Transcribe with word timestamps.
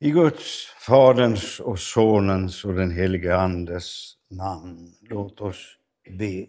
I 0.00 0.10
Guds, 0.10 0.66
Faderns 0.86 1.60
och 1.60 1.78
Sonens 1.78 2.64
och 2.64 2.74
den 2.74 2.90
helige 2.90 3.36
Andes 3.36 4.12
namn. 4.30 4.92
Låt 5.00 5.40
oss 5.40 5.76
be. 6.18 6.46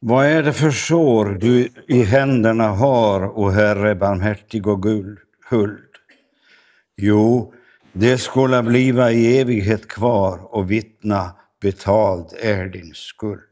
Vad 0.00 0.26
är 0.26 0.42
det 0.42 0.52
för 0.52 0.70
sår 0.70 1.26
du 1.26 1.68
i 1.88 2.02
händerna 2.02 2.68
har, 2.68 3.38
o 3.38 3.48
Herre 3.48 3.94
barmhärtig 3.94 4.66
och 4.66 4.84
huld? 5.50 5.88
Jo, 6.96 7.54
det 7.92 8.18
skola 8.18 8.62
bliva 8.62 9.12
i 9.12 9.38
evighet 9.38 9.88
kvar 9.88 10.54
och 10.54 10.70
vittna 10.70 11.36
betald 11.60 12.32
är 12.40 12.66
din 12.66 12.94
skuld. 12.94 13.49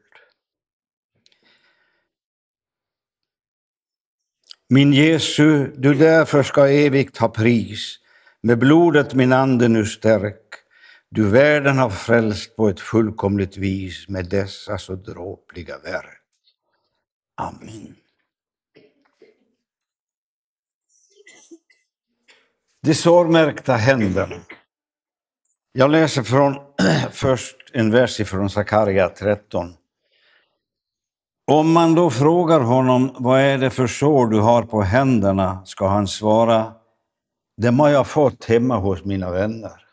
Min 4.71 4.93
Jesu, 4.93 5.73
du 5.77 5.95
därför 5.95 6.43
ska 6.43 6.69
evigt 6.69 7.17
ha 7.17 7.29
pris. 7.29 7.99
Med 8.41 8.59
blodet 8.59 9.15
min 9.15 9.33
ande 9.33 9.69
nu 9.69 9.87
stärk. 9.87 10.43
Du 11.11 11.29
världen 11.29 11.79
har 11.79 11.91
frälst 11.91 12.57
på 12.57 12.69
ett 12.69 12.81
fullkomligt 12.81 13.57
vis 13.57 14.09
med 14.09 14.29
dessa 14.29 14.79
så 14.79 14.95
dråpliga 14.95 15.79
verk. 15.79 16.23
Amen. 17.35 17.97
De 22.83 22.95
sårmärkta 22.95 23.73
händerna. 23.73 24.37
Jag 25.73 25.91
läser 25.91 26.23
från, 26.23 26.57
först 27.13 27.57
en 27.73 27.91
vers 27.91 28.29
från 28.29 28.51
Sakaria 28.51 29.09
13. 29.09 29.75
Om 31.51 31.73
man 31.73 31.95
då 31.95 32.11
frågar 32.11 32.61
honom 32.61 33.17
vad 33.19 33.41
är 33.41 33.59
det 33.59 33.71
för 33.71 33.87
sår 33.87 34.27
du 34.27 34.41
har 34.41 34.63
på 34.63 34.83
händerna 34.83 35.65
ska 35.65 35.89
han 35.89 36.09
svara 36.09 36.75
dem 37.57 37.81
har 37.81 37.89
jag 37.89 38.07
fått 38.07 38.45
hemma 38.45 38.77
hos 38.77 39.05
mina 39.05 39.31
vänner. 39.31 39.85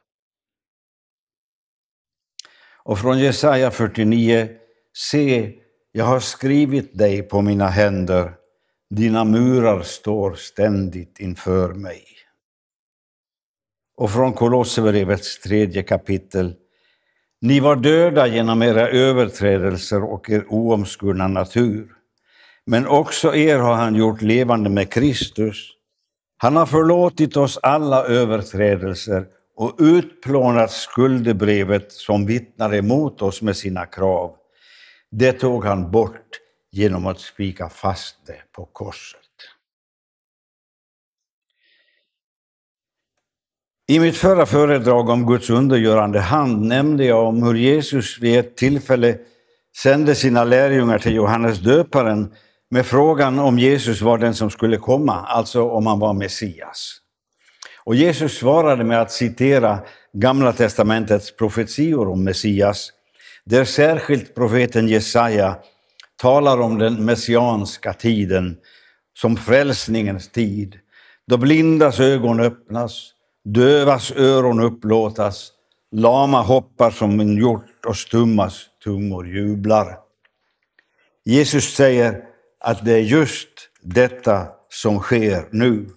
Och 2.83 2.99
från 2.99 3.19
Jesaja 3.19 3.71
49. 3.71 4.49
Se, 4.93 5.53
jag 5.91 6.05
har 6.05 6.19
skrivit 6.19 6.97
dig 6.97 7.23
på 7.23 7.41
mina 7.41 7.67
händer, 7.67 8.33
dina 8.89 9.23
murar 9.23 9.81
står 9.81 10.35
ständigt 10.35 11.19
inför 11.19 11.73
mig. 11.73 12.03
Och 13.97 14.11
från 14.11 14.33
Kolosserbrevets 14.33 15.39
tredje 15.39 15.83
kapitel. 15.83 16.55
Ni 17.45 17.59
var 17.59 17.75
döda 17.75 18.27
genom 18.27 18.61
era 18.61 18.89
överträdelser 18.89 20.03
och 20.03 20.29
er 20.29 20.45
oomskurna 20.49 21.27
natur. 21.27 21.87
Men 22.65 22.87
också 22.87 23.35
er 23.35 23.57
har 23.57 23.73
han 23.73 23.95
gjort 23.95 24.21
levande 24.21 24.69
med 24.69 24.91
Kristus. 24.91 25.71
Han 26.37 26.55
har 26.55 26.65
förlåtit 26.65 27.37
oss 27.37 27.59
alla 27.63 28.03
överträdelser 28.03 29.25
och 29.55 29.75
utplånat 29.79 30.71
skuldebrevet 30.71 31.91
som 31.91 32.25
vittnar 32.25 32.75
emot 32.75 33.21
oss 33.21 33.41
med 33.41 33.57
sina 33.57 33.85
krav. 33.85 34.35
Det 35.11 35.33
tog 35.33 35.65
han 35.65 35.91
bort 35.91 36.29
genom 36.71 37.07
att 37.07 37.19
spika 37.19 37.69
fast 37.69 38.15
det 38.27 38.51
på 38.55 38.65
korset. 38.65 39.24
I 43.87 43.99
mitt 43.99 44.17
förra 44.17 44.45
föredrag 44.45 45.09
om 45.09 45.25
Guds 45.25 45.49
undergörande 45.49 46.19
hand 46.19 46.65
nämnde 46.65 47.05
jag 47.05 47.27
om 47.27 47.43
hur 47.43 47.53
Jesus 47.55 48.19
vid 48.19 48.39
ett 48.39 48.57
tillfälle 48.57 49.17
sände 49.77 50.15
sina 50.15 50.43
lärjungar 50.43 50.99
till 50.99 51.15
Johannes 51.15 51.59
döparen 51.59 52.33
med 52.69 52.85
frågan 52.85 53.39
om 53.39 53.59
Jesus 53.59 54.01
var 54.01 54.17
den 54.17 54.33
som 54.33 54.49
skulle 54.49 54.77
komma, 54.77 55.13
alltså 55.13 55.69
om 55.69 55.87
han 55.87 55.99
var 55.99 56.13
Messias. 56.13 56.97
Och 57.83 57.95
Jesus 57.95 58.37
svarade 58.37 58.83
med 58.83 59.01
att 59.01 59.11
citera 59.11 59.79
Gamla 60.13 60.53
testamentets 60.53 61.35
profetior 61.35 62.09
om 62.09 62.23
Messias, 62.23 62.89
där 63.43 63.65
särskilt 63.65 64.35
profeten 64.35 64.87
Jesaja 64.87 65.55
talar 66.21 66.61
om 66.61 66.77
den 66.77 67.05
messianska 67.05 67.93
tiden 67.93 68.57
som 69.17 69.37
frälsningens 69.37 70.29
tid, 70.31 70.79
då 71.27 71.37
blindas 71.37 71.99
ögon 71.99 72.39
öppnas, 72.39 73.14
dövas 73.45 74.11
öron 74.11 74.59
upplåtas, 74.59 75.51
lama 75.91 76.41
hoppar 76.41 76.91
som 76.91 77.19
en 77.19 77.37
hjort 77.37 77.85
och 77.87 77.97
stummas 77.97 78.65
tungor 78.83 79.27
jublar. 79.27 79.97
Jesus 81.25 81.75
säger 81.75 82.23
att 82.59 82.85
det 82.85 82.93
är 82.93 82.99
just 82.99 83.49
detta 83.81 84.47
som 84.69 84.99
sker 84.99 85.47
nu. 85.51 85.89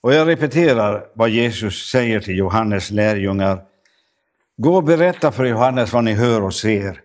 Och 0.00 0.14
jag 0.14 0.28
repeterar 0.28 1.06
vad 1.14 1.28
Jesus 1.28 1.90
säger 1.90 2.20
till 2.20 2.38
Johannes 2.38 2.90
lärjungar. 2.90 3.62
Gå 4.56 4.76
och 4.76 4.84
berätta 4.84 5.32
för 5.32 5.44
Johannes 5.44 5.92
vad 5.92 6.04
ni 6.04 6.12
hör 6.12 6.42
och 6.42 6.54
ser. 6.54 7.00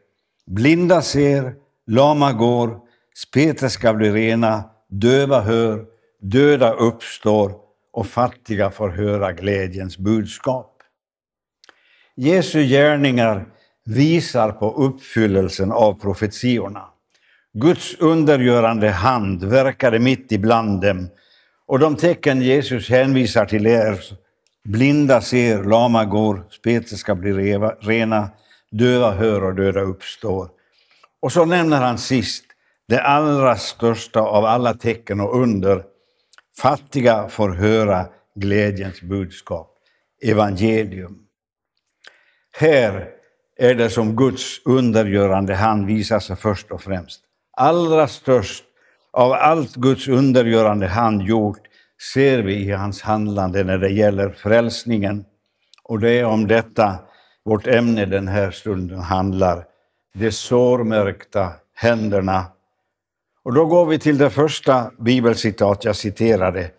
Blinda 0.45 1.01
ser, 1.01 1.53
lama 1.87 2.33
går, 2.33 2.79
spete 3.15 3.69
ska 3.69 3.93
bli 3.93 4.11
rena, 4.11 4.63
döva 4.89 5.41
hör, 5.41 5.85
döda 6.19 6.73
uppstår 6.73 7.70
och 7.93 8.07
fattiga 8.07 8.71
får 8.71 8.89
höra 8.89 9.31
glädjens 9.31 9.97
budskap. 9.97 10.77
Jesu 12.15 12.63
gärningar 12.63 13.45
visar 13.85 14.51
på 14.51 14.73
uppfyllelsen 14.73 15.71
av 15.71 16.01
profetiorna. 16.01 16.85
Guds 17.53 17.95
undergörande 17.99 18.89
hand 18.89 19.43
verkade 19.43 19.99
mitt 19.99 20.31
ibland 20.31 20.81
dem 20.81 21.09
och 21.67 21.79
de 21.79 21.95
tecken 21.95 22.41
Jesus 22.41 22.89
hänvisar 22.89 23.45
till 23.45 23.65
är 23.65 23.99
blinda 24.63 25.21
ser, 25.21 25.63
lama 25.63 26.05
går, 26.05 26.43
spete 26.49 26.97
ska 26.97 27.15
bli 27.15 27.57
rena, 27.81 28.29
döva 28.71 29.11
hör 29.11 29.43
och 29.43 29.55
döda 29.55 29.81
uppstår. 29.81 30.49
Och 31.21 31.31
så 31.31 31.45
nämner 31.45 31.81
han 31.81 31.97
sist 31.97 32.43
det 32.87 33.01
allra 33.01 33.55
största 33.55 34.19
av 34.19 34.45
alla 34.45 34.73
tecken 34.73 35.19
och 35.19 35.41
under. 35.41 35.83
Fattiga 36.61 37.27
får 37.27 37.49
höra 37.49 38.05
glädjens 38.35 39.01
budskap, 39.01 39.77
evangelium. 40.23 41.17
Här 42.57 43.07
är 43.57 43.75
det 43.75 43.89
som 43.89 44.15
Guds 44.15 44.65
undergörande 44.65 45.55
hand 45.55 45.85
visar 45.85 46.19
sig 46.19 46.35
först 46.35 46.71
och 46.71 46.81
främst. 46.81 47.21
Allra 47.57 48.07
störst 48.07 48.63
av 49.13 49.31
allt 49.31 49.75
Guds 49.75 50.07
undergörande 50.07 50.87
hand 50.87 51.21
gjort 51.21 51.59
ser 52.13 52.39
vi 52.39 52.55
i 52.55 52.71
hans 52.71 53.01
handlande 53.01 53.63
när 53.63 53.77
det 53.77 53.89
gäller 53.89 54.29
frälsningen. 54.29 55.25
Och 55.83 55.99
det 55.99 56.11
är 56.11 56.25
om 56.25 56.47
detta 56.47 56.99
vårt 57.45 57.67
ämne 57.67 58.05
den 58.05 58.27
här 58.27 58.51
stunden 58.51 58.99
handlar. 58.99 59.65
De 60.13 60.31
sårmärkta 60.31 61.51
händerna. 61.75 62.45
Och 63.43 63.53
då 63.53 63.65
går 63.65 63.85
vi 63.85 63.99
till 63.99 64.17
det 64.17 64.29
första 64.29 64.91
bibelcitat 64.99 65.85
jag 65.85 65.95
citerade. 65.95 66.71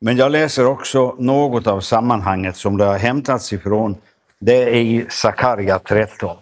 Men 0.00 0.16
jag 0.16 0.32
läser 0.32 0.66
också 0.66 1.16
något 1.18 1.66
av 1.66 1.80
sammanhanget 1.80 2.56
som 2.56 2.76
det 2.76 2.84
har 2.84 2.98
hämtats 2.98 3.52
ifrån. 3.52 3.96
Det 4.40 4.62
är 4.62 4.74
i 4.74 5.06
Sakarja 5.08 5.78
13. 5.78 6.36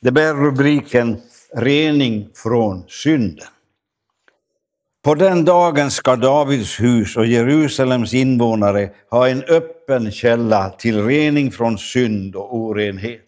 Det 0.00 0.12
bär 0.12 0.34
rubriken 0.34 1.22
Rening 1.56 2.28
från 2.34 2.84
synden. 2.88 3.46
På 5.04 5.14
den 5.14 5.44
dagen 5.44 5.90
ska 5.90 6.16
Davids 6.16 6.80
hus 6.80 7.16
och 7.16 7.26
Jerusalems 7.26 8.14
invånare 8.14 8.90
ha 9.10 9.28
en 9.28 9.42
öppen 9.42 10.12
källa 10.12 10.70
till 10.70 11.06
rening 11.06 11.50
från 11.50 11.78
synd 11.78 12.36
och 12.36 12.56
orenhet. 12.56 13.20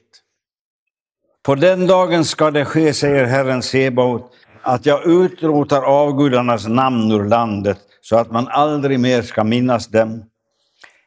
På 1.42 1.54
den 1.54 1.86
dagen 1.86 2.24
ska 2.24 2.50
det 2.50 2.64
ske, 2.64 2.94
säger 2.94 3.24
Herren 3.24 3.62
Sebaot, 3.62 4.32
att 4.62 4.87
jag 4.87 5.06
utrotar 5.06 5.83
avgudarnas 5.83 6.67
namn 6.67 7.12
ur 7.12 7.25
landet 7.25 7.78
så 8.00 8.17
att 8.17 8.31
man 8.31 8.49
aldrig 8.49 9.00
mer 9.00 9.23
ska 9.23 9.44
minnas 9.44 9.87
dem. 9.87 10.25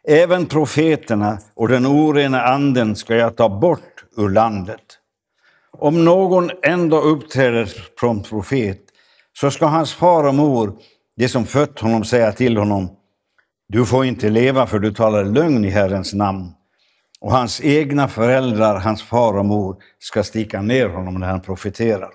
Även 0.08 0.46
profeterna 0.46 1.38
och 1.56 1.68
den 1.68 1.86
orena 1.86 2.42
anden 2.42 2.96
ska 2.96 3.16
jag 3.16 3.36
ta 3.36 3.50
bort 3.50 4.04
ur 4.18 4.30
landet. 4.30 4.82
Om 5.72 6.06
någon 6.06 6.52
ändå 6.64 7.02
uppträder 7.02 7.74
som 8.00 8.24
profet 8.24 8.82
så 9.40 9.52
ska 9.52 9.66
hans 9.66 9.94
far 9.94 10.24
och 10.24 10.36
mor, 10.36 10.74
de 11.18 11.28
som 11.28 11.46
fött 11.46 11.80
honom, 11.80 12.04
säga 12.04 12.32
till 12.32 12.58
honom 12.58 12.90
Du 13.68 13.86
får 13.86 14.06
inte 14.06 14.30
leva 14.30 14.68
för 14.68 14.80
du 14.80 14.94
talar 14.94 15.24
lögn 15.24 15.66
i 15.66 15.70
Herrens 15.70 16.14
namn. 16.14 16.52
Och 17.22 17.32
hans 17.32 17.62
egna 17.62 18.08
föräldrar, 18.08 18.80
hans 18.80 19.04
far 19.04 19.38
och 19.38 19.46
mor, 19.46 19.76
ska 20.00 20.24
sticka 20.24 20.62
ner 20.62 20.88
honom 20.88 21.14
när 21.14 21.28
han 21.28 21.42
profeterar. 21.42 22.10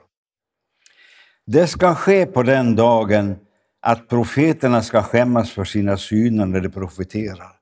Det 1.52 1.66
ska 1.66 1.94
ske 1.94 2.26
på 2.26 2.42
den 2.42 2.76
dagen 2.76 3.36
att 3.80 4.08
profeterna 4.08 4.82
ska 4.82 5.02
skämmas 5.02 5.50
för 5.50 5.64
sina 5.64 5.96
syner 5.96 6.46
när 6.46 6.60
de 6.60 6.68
profeterar. 6.68 7.52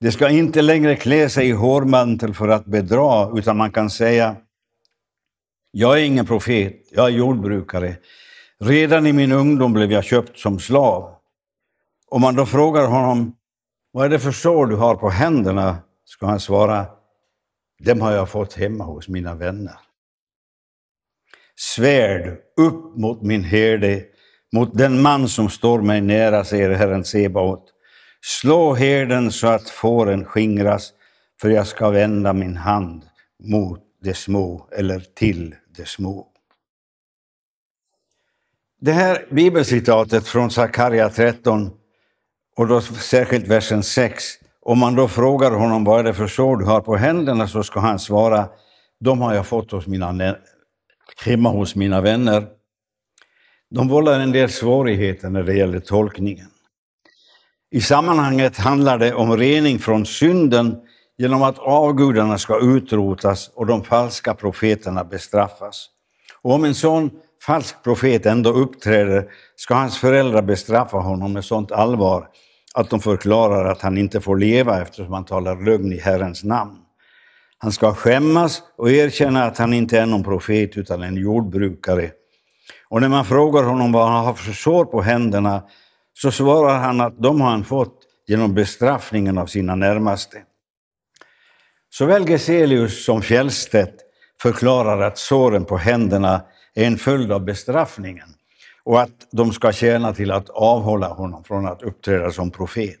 De 0.00 0.12
ska 0.12 0.28
inte 0.28 0.62
längre 0.62 0.96
klä 0.96 1.28
sig 1.28 1.48
i 1.48 1.52
hårmantel 1.52 2.34
för 2.34 2.48
att 2.48 2.64
bedra, 2.64 3.38
utan 3.38 3.56
man 3.56 3.70
kan 3.70 3.90
säga 3.90 4.36
Jag 5.70 5.98
är 5.98 6.04
ingen 6.04 6.26
profet, 6.26 6.74
jag 6.90 7.06
är 7.06 7.10
jordbrukare. 7.10 7.96
Redan 8.60 9.06
i 9.06 9.12
min 9.12 9.32
ungdom 9.32 9.72
blev 9.72 9.92
jag 9.92 10.04
köpt 10.04 10.38
som 10.38 10.58
slav. 10.58 11.14
Om 12.08 12.20
man 12.20 12.36
då 12.36 12.46
frågar 12.46 12.86
honom, 12.86 13.36
vad 13.92 14.04
är 14.04 14.08
det 14.08 14.18
för 14.18 14.32
sår 14.32 14.66
du 14.66 14.76
har 14.76 14.94
på 14.94 15.10
händerna? 15.10 15.76
ska 16.04 16.26
han 16.26 16.40
svara, 16.40 16.86
dem 17.84 18.00
har 18.00 18.12
jag 18.12 18.28
fått 18.28 18.54
hemma 18.54 18.84
hos 18.84 19.08
mina 19.08 19.34
vänner. 19.34 19.91
Svärd 21.62 22.38
upp 22.56 22.96
mot 22.96 23.22
min 23.22 23.44
herde, 23.44 24.04
mot 24.52 24.78
den 24.78 25.02
man 25.02 25.28
som 25.28 25.50
står 25.50 25.82
mig 25.82 26.00
nära, 26.00 26.44
säger 26.44 26.70
Herren 26.70 27.04
Sebaot. 27.04 27.64
Slå 28.20 28.74
herden 28.74 29.32
så 29.32 29.46
att 29.46 29.70
fåren 29.70 30.24
skingras, 30.24 30.92
för 31.40 31.50
jag 31.50 31.66
ska 31.66 31.90
vända 31.90 32.32
min 32.32 32.56
hand 32.56 33.02
mot 33.44 33.80
de 34.02 34.14
små, 34.14 34.68
eller 34.78 35.00
till 35.00 35.54
de 35.76 35.84
små. 35.86 36.26
Det 38.80 38.92
här 38.92 39.26
bibelcitatet 39.30 40.26
från 40.26 40.50
Sakarja 40.50 41.08
13, 41.08 41.70
och 42.56 42.66
då 42.66 42.80
särskilt 42.80 43.48
versen 43.48 43.82
6, 43.82 44.24
om 44.60 44.78
man 44.78 44.94
då 44.94 45.08
frågar 45.08 45.50
honom 45.50 45.84
vad 45.84 46.00
är 46.00 46.04
det 46.04 46.14
för 46.14 46.26
sår 46.26 46.56
du 46.56 46.64
har 46.64 46.80
på 46.80 46.96
händerna 46.96 47.48
så 47.48 47.62
ska 47.62 47.80
han 47.80 47.98
svara, 47.98 48.48
de 49.00 49.20
har 49.20 49.34
jag 49.34 49.46
fått 49.46 49.70
hos 49.70 49.86
mina, 49.86 50.36
hemma 51.26 51.48
hos 51.48 51.74
mina 51.74 52.00
vänner. 52.00 52.46
De 53.70 53.88
vållar 53.88 54.20
en 54.20 54.32
del 54.32 54.50
svårigheter 54.50 55.30
när 55.30 55.42
det 55.42 55.54
gäller 55.54 55.80
tolkningen. 55.80 56.46
I 57.70 57.80
sammanhanget 57.80 58.56
handlar 58.56 58.98
det 58.98 59.14
om 59.14 59.36
rening 59.36 59.78
från 59.78 60.06
synden 60.06 60.76
genom 61.18 61.42
att 61.42 61.58
avgudarna 61.58 62.38
ska 62.38 62.60
utrotas 62.60 63.50
och 63.54 63.66
de 63.66 63.84
falska 63.84 64.34
profeterna 64.34 65.04
bestraffas. 65.04 65.88
Och 66.42 66.54
om 66.54 66.64
en 66.64 66.74
sån 66.74 67.10
falsk 67.46 67.82
profet 67.84 68.26
ändå 68.26 68.50
uppträder 68.50 69.24
ska 69.56 69.74
hans 69.74 69.98
föräldrar 69.98 70.42
bestraffa 70.42 70.96
honom 70.96 71.32
med 71.32 71.44
sånt 71.44 71.72
allvar 71.72 72.28
att 72.74 72.90
de 72.90 73.00
förklarar 73.00 73.64
att 73.64 73.82
han 73.82 73.98
inte 73.98 74.20
får 74.20 74.36
leva 74.36 74.82
eftersom 74.82 75.12
han 75.12 75.24
talar 75.24 75.64
lögn 75.64 75.92
i 75.92 75.98
Herrens 75.98 76.44
namn. 76.44 76.81
Han 77.62 77.72
ska 77.72 77.94
skämmas 77.94 78.62
och 78.76 78.90
erkänna 78.90 79.44
att 79.44 79.58
han 79.58 79.72
inte 79.72 79.98
är 79.98 80.06
någon 80.06 80.24
profet 80.24 80.76
utan 80.76 81.02
en 81.02 81.16
jordbrukare. 81.16 82.10
Och 82.88 83.00
när 83.00 83.08
man 83.08 83.24
frågar 83.24 83.62
honom 83.62 83.92
vad 83.92 84.08
han 84.08 84.24
har 84.24 84.34
för 84.34 84.52
sår 84.52 84.84
på 84.84 85.02
händerna 85.02 85.62
så 86.14 86.30
svarar 86.30 86.78
han 86.78 87.00
att 87.00 87.22
de 87.22 87.40
har 87.40 87.50
han 87.50 87.64
fått 87.64 87.98
genom 88.26 88.54
bestraffningen 88.54 89.38
av 89.38 89.46
sina 89.46 89.74
närmaste. 89.74 90.42
Såväl 91.90 92.26
Geselius 92.28 93.04
som 93.04 93.22
Fjellstedt 93.22 93.96
förklarar 94.40 95.00
att 95.00 95.18
såren 95.18 95.64
på 95.64 95.76
händerna 95.76 96.42
är 96.74 96.86
en 96.86 96.98
följd 96.98 97.32
av 97.32 97.44
bestraffningen 97.44 98.28
och 98.84 99.00
att 99.00 99.28
de 99.32 99.52
ska 99.52 99.72
tjäna 99.72 100.14
till 100.14 100.30
att 100.30 100.50
avhålla 100.50 101.08
honom 101.08 101.44
från 101.44 101.66
att 101.66 101.82
uppträda 101.82 102.30
som 102.30 102.50
profet. 102.50 103.00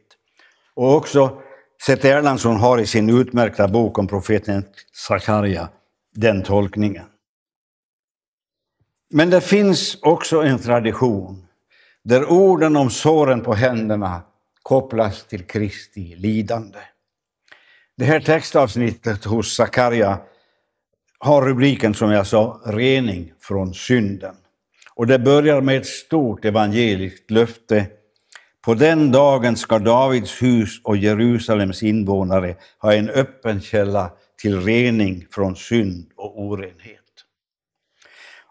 Och 0.74 0.96
också 0.96 1.38
Seth 1.86 2.06
Erlandsson 2.06 2.56
har 2.56 2.78
i 2.78 2.86
sin 2.86 3.10
utmärkta 3.10 3.68
bok 3.68 3.98
om 3.98 4.06
profeten 4.06 4.64
Sakarja 4.92 5.68
den 6.14 6.42
tolkningen. 6.42 7.04
Men 9.10 9.30
det 9.30 9.40
finns 9.40 9.98
också 10.02 10.42
en 10.42 10.58
tradition 10.58 11.46
där 12.02 12.32
orden 12.32 12.76
om 12.76 12.90
såren 12.90 13.40
på 13.40 13.54
händerna 13.54 14.22
kopplas 14.62 15.24
till 15.24 15.42
Kristi 15.42 16.16
lidande. 16.16 16.78
Det 17.96 18.04
här 18.04 18.20
textavsnittet 18.20 19.24
hos 19.24 19.56
Sakarja 19.56 20.18
har 21.18 21.42
rubriken, 21.42 21.94
som 21.94 22.10
jag 22.10 22.26
sa, 22.26 22.60
Rening 22.64 23.32
från 23.40 23.74
synden. 23.74 24.34
Och 24.94 25.06
det 25.06 25.18
börjar 25.18 25.60
med 25.60 25.76
ett 25.76 25.86
stort 25.86 26.44
evangeliskt 26.44 27.30
löfte. 27.30 27.86
På 28.64 28.74
den 28.74 29.12
dagen 29.12 29.56
ska 29.56 29.78
Davids 29.78 30.42
hus 30.42 30.80
och 30.84 30.96
Jerusalems 30.96 31.82
invånare 31.82 32.56
ha 32.78 32.94
en 32.94 33.08
öppen 33.10 33.60
källa 33.60 34.10
till 34.42 34.60
rening 34.60 35.26
från 35.30 35.56
synd 35.56 36.06
och 36.16 36.40
orenhet. 36.40 36.98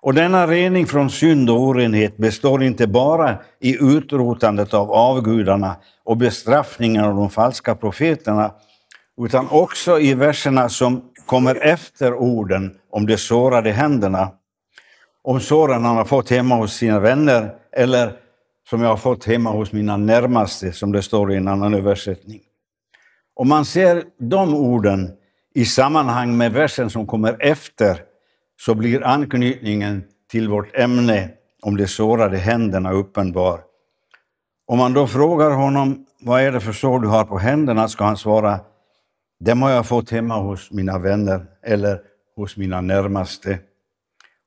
Och 0.02 0.14
denna 0.14 0.48
rening 0.48 0.88
från 0.88 1.10
synd 1.10 1.50
och 1.50 1.62
orenhet 1.62 2.18
består 2.18 2.64
inte 2.64 2.88
bara 2.88 3.38
i 3.60 3.78
utrotandet 3.84 4.74
av 4.74 4.92
avgudarna 4.92 5.76
och 6.04 6.18
bestraffningen 6.18 7.04
av 7.04 7.16
de 7.16 7.30
falska 7.30 7.76
profeterna, 7.76 8.52
utan 9.22 9.48
också 9.50 10.00
i 10.00 10.14
verserna 10.14 10.70
som 10.70 11.02
kommer 11.26 11.56
efter 11.56 12.14
orden 12.14 12.76
om 12.92 13.06
de 13.06 13.18
sårade 13.18 13.72
händerna 13.72 14.32
om 15.24 15.40
såren 15.40 15.86
han 15.86 15.98
har 15.98 16.06
fått 16.06 16.30
hemma 16.30 16.56
hos 16.56 16.74
sina 16.74 17.00
vänner 17.00 17.54
eller 17.72 18.14
som 18.72 18.82
jag 18.82 18.90
har 18.90 18.98
fått 18.98 19.26
hemma 19.26 19.52
hos 19.52 19.72
mina 19.72 19.98
närmaste, 19.98 20.72
som 20.72 20.92
det 20.92 21.02
står 21.02 21.34
i 21.34 21.38
en 21.38 21.48
annan 21.48 21.74
översättning. 21.74 22.42
Om 23.36 23.50
man 23.50 23.66
ser 23.66 24.04
de 24.18 24.54
orden 24.54 25.12
i 25.56 25.66
sammanhang 25.66 26.38
med 26.38 26.52
versen 26.52 26.90
som 26.90 27.08
kommer 27.08 27.38
efter 27.40 28.04
så 28.62 28.76
blir 28.76 29.06
anknytningen 29.06 30.04
till 30.30 30.50
vårt 30.50 30.76
ämne 30.76 31.30
om 31.62 31.78
de 31.78 31.88
sårade 31.88 32.38
händerna 32.38 32.92
uppenbar. 32.92 33.62
Om 34.68 34.78
man 34.78 34.94
då 34.94 35.08
frågar 35.08 35.52
honom 35.52 36.06
vad 36.22 36.42
är 36.42 36.52
det 36.52 36.60
för 36.60 36.74
sår 36.74 37.00
du 37.00 37.08
har 37.08 37.24
på 37.24 37.38
händerna 37.38 37.88
ska 37.88 38.04
han 38.04 38.18
svara 38.18 38.60
dem 39.40 39.62
har 39.62 39.70
jag 39.72 39.88
fått 39.88 40.10
hemma 40.10 40.38
hos 40.38 40.72
mina 40.72 41.00
vänner 41.00 41.46
eller 41.66 42.02
hos 42.36 42.58
mina 42.58 42.82
närmaste. 42.82 43.60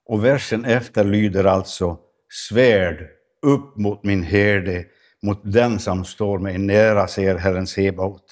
Och 0.07 0.25
versen 0.25 0.65
efter 0.65 1.05
lyder 1.05 1.45
alltså 1.45 1.99
Svärd 2.29 3.14
upp 3.45 3.77
mot 3.77 4.05
min 4.05 4.23
herde, 4.23 4.85
mot 5.23 5.41
den 5.45 5.79
som 5.79 6.05
står 6.05 6.39
mig 6.39 6.59
nära, 6.59 7.09
säger 7.09 7.39
Herren 7.39 7.67
Sebaot. 7.67 8.25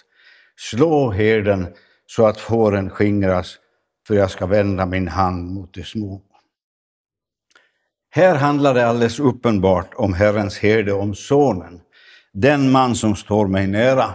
Slå 0.56 1.11
herden 1.11 1.67
så 2.06 2.26
att 2.26 2.41
fåren 2.41 2.91
skingras, 2.91 3.56
för 4.06 4.14
jag 4.14 4.31
ska 4.31 4.47
vända 4.47 4.87
min 4.87 5.09
hand 5.09 5.50
mot 5.50 5.75
de 5.75 5.85
små. 5.85 6.23
Här 8.11 8.35
handlar 8.35 8.75
det 8.75 8.87
alldeles 8.87 9.20
uppenbart 9.20 9.94
om 9.94 10.14
Herrens 10.14 10.59
herde, 10.59 10.93
om 10.93 11.14
Sonen, 11.14 11.81
den 12.32 12.70
man 12.70 12.94
som 12.94 13.17
står 13.17 13.47
mig 13.47 13.67
nära. 13.67 14.14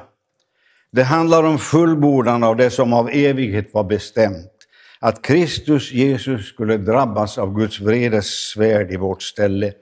Det 0.92 1.04
handlar 1.04 1.44
om 1.44 1.60
fullbordan 1.60 2.44
av 2.44 2.56
det 2.56 2.70
som 2.70 2.94
av 2.94 3.10
evighet 3.10 3.74
var 3.74 3.84
bestämt 3.84 4.52
att 5.00 5.22
Kristus 5.22 5.92
Jesus 5.92 6.48
skulle 6.48 6.78
drabbas 6.78 7.38
av 7.38 7.54
Guds 7.54 7.80
vredes 7.80 8.50
svärd 8.54 8.92
i 8.92 8.98
vårt 8.98 9.22
ställe 9.22 9.74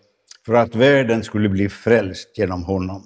för 0.45 0.53
att 0.53 0.75
världen 0.75 1.23
skulle 1.23 1.49
bli 1.49 1.69
frälst 1.69 2.37
genom 2.37 2.63
honom. 2.63 3.03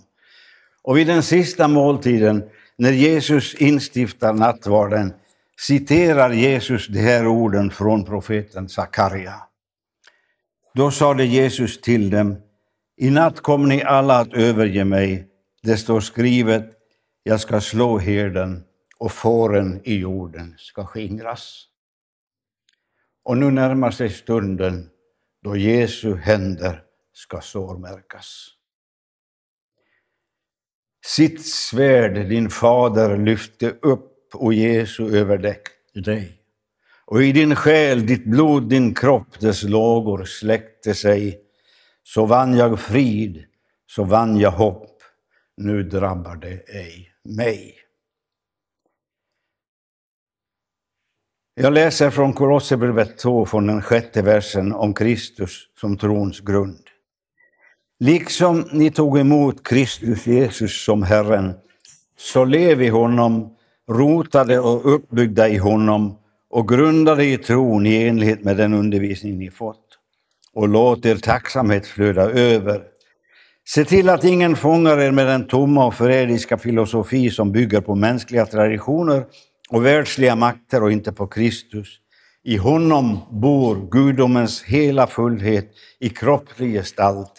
Och 0.84 0.98
vid 0.98 1.08
den 1.08 1.24
sista 1.24 1.68
måltiden, 1.68 2.44
när 2.78 2.92
Jesus 2.92 3.56
instiftar 3.56 4.34
nattvarden, 4.34 5.14
citerar 5.60 6.30
Jesus 6.30 6.88
de 6.88 7.00
här 7.00 7.28
orden 7.28 7.72
från 7.72 8.06
profeten 8.06 8.70
Sakarja. 8.70 9.36
Då 10.74 10.92
sade 10.92 11.26
Jesus 11.26 11.82
till 11.82 12.10
dem, 12.10 12.38
i 12.98 13.10
natt 13.10 13.40
kommer 13.42 13.68
ni 13.68 13.84
alla 13.84 14.20
att 14.20 14.34
överge 14.34 14.86
mig. 14.86 15.28
Det 15.64 15.78
står 15.78 16.00
skrivet, 16.00 16.72
jag 17.24 17.40
ska 17.40 17.62
slå 17.62 17.98
herden 17.98 18.64
och 18.98 19.12
fåren 19.12 19.82
i 19.84 19.96
jorden 19.96 20.56
ska 20.58 20.86
skingras. 20.86 21.66
Och 23.24 23.38
nu 23.38 23.52
närmar 23.52 23.92
sig 23.92 24.10
stunden 24.10 24.90
då 25.44 25.58
Jesu 25.58 26.16
händer 26.16 26.84
ska 27.20 27.42
sårmärkas. 27.42 28.48
Sitt 31.06 31.46
svärd 31.46 32.30
din 32.30 32.50
fader 32.50 33.18
lyfte 33.18 33.70
upp, 33.70 34.36
och 34.36 34.54
Jesu, 34.54 35.18
över 35.18 35.38
dig. 35.94 36.42
Och 37.06 37.24
i 37.24 37.32
din 37.32 37.56
själ, 37.56 38.06
ditt 38.06 38.26
blod, 38.26 38.70
din 38.70 38.94
kropp, 38.96 39.40
dess 39.40 39.64
lågor 39.64 40.26
släckte 40.26 40.94
sig. 40.94 41.42
Så 42.04 42.26
vann 42.26 42.58
jag 42.58 42.80
frid, 42.80 43.46
så 43.88 44.04
vann 44.04 44.38
jag 44.38 44.52
hopp. 44.52 45.02
Nu 45.58 45.84
drabbar 45.84 46.36
det 46.36 46.70
ej 46.70 47.12
mig. 47.24 47.76
Jag 51.54 51.74
läser 51.74 52.10
från 52.10 52.34
Kolosserbrevet 52.34 53.18
2 53.18 53.46
från 53.46 53.68
den 53.68 53.82
sjätte 53.82 54.22
versen 54.22 54.74
om 54.74 54.94
Kristus 54.94 55.70
som 55.80 55.98
trons 55.98 56.40
grund. 56.40 56.89
Liksom 58.02 58.66
ni 58.72 58.92
tog 58.92 59.20
emot 59.20 59.64
Kristus 59.64 60.28
Jesus 60.28 60.86
som 60.86 61.04
Herren, 61.04 61.54
så 62.18 62.46
lev 62.46 62.82
i 62.82 62.88
honom, 62.88 63.50
rotade 63.90 64.60
och 64.60 64.94
uppbyggda 64.96 65.50
i 65.50 65.58
honom 65.58 66.18
och 66.50 66.68
grundade 66.68 67.26
i 67.26 67.38
tron 67.38 67.86
i 67.86 68.04
enlighet 68.08 68.44
med 68.44 68.58
den 68.58 68.74
undervisning 68.74 69.38
ni 69.38 69.52
fått. 69.52 69.86
Och 70.54 70.68
låt 70.68 71.06
er 71.06 71.16
tacksamhet 71.16 71.88
flöda 71.88 72.22
över. 72.22 72.82
Se 73.68 73.86
till 73.86 74.10
att 74.10 74.24
ingen 74.24 74.56
fångar 74.56 74.98
er 74.98 75.12
med 75.12 75.28
den 75.28 75.48
tomma 75.48 75.86
och 75.86 75.96
förrädiska 75.96 76.58
filosofi 76.58 77.30
som 77.30 77.52
bygger 77.52 77.82
på 77.82 77.96
mänskliga 77.96 78.46
traditioner 78.46 79.26
och 79.70 79.86
världsliga 79.86 80.36
makter 80.36 80.84
och 80.84 80.92
inte 80.92 81.12
på 81.12 81.28
Kristus. 81.28 81.88
I 82.44 82.58
honom 82.58 83.20
bor 83.32 83.90
gudomens 83.92 84.64
hela 84.64 85.08
fullhet 85.08 85.72
i 86.00 86.10
kroppslig 86.10 86.74
gestalt 86.74 87.32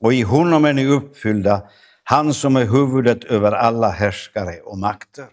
och 0.00 0.14
i 0.14 0.22
honom 0.22 0.64
är 0.64 0.72
ni 0.72 0.86
uppfyllda, 0.86 1.62
han 2.04 2.34
som 2.34 2.56
är 2.56 2.64
huvudet 2.64 3.24
över 3.24 3.52
alla 3.52 3.88
härskare 3.88 4.60
och 4.64 4.78
makter. 4.78 5.26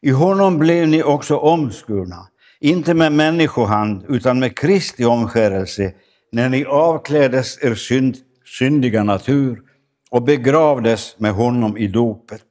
I 0.00 0.10
honom 0.10 0.58
blev 0.58 0.88
ni 0.88 1.02
också 1.02 1.36
omskurna, 1.36 2.28
inte 2.60 2.94
med 2.94 3.12
människohand 3.12 4.04
utan 4.08 4.38
med 4.38 4.56
Kristi 4.58 5.04
omskärelse, 5.04 5.92
när 6.32 6.48
ni 6.48 6.64
avkläddes 6.64 7.58
er 7.62 7.74
synd, 7.74 8.16
syndiga 8.58 9.04
natur 9.04 9.62
och 10.10 10.22
begravdes 10.22 11.18
med 11.18 11.32
honom 11.32 11.76
i 11.76 11.86
dopet. 11.86 12.42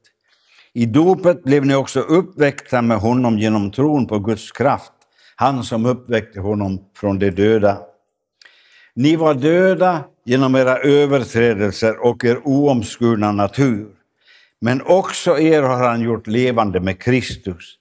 I 0.72 0.86
dopet 0.86 1.44
blev 1.44 1.66
ni 1.66 1.74
också 1.74 2.00
uppväckta 2.00 2.82
med 2.82 2.98
honom 2.98 3.38
genom 3.38 3.70
tron 3.70 4.06
på 4.06 4.18
Guds 4.18 4.52
kraft, 4.52 4.92
han 5.36 5.64
som 5.64 5.86
uppväckte 5.86 6.40
honom 6.40 6.78
från 6.94 7.18
de 7.18 7.30
döda. 7.30 7.78
Ni 8.98 9.16
var 9.16 9.34
döda 9.34 10.04
genom 10.24 10.54
era 10.54 10.78
överträdelser 10.78 12.04
och 12.06 12.24
er 12.24 12.40
oomskurna 12.44 13.32
natur. 13.32 13.88
Men 14.60 14.82
också 14.82 15.38
er 15.38 15.62
har 15.62 15.88
han 15.88 16.00
gjort 16.00 16.26
levande 16.26 16.80
med 16.80 17.02
Kristus. 17.02 17.74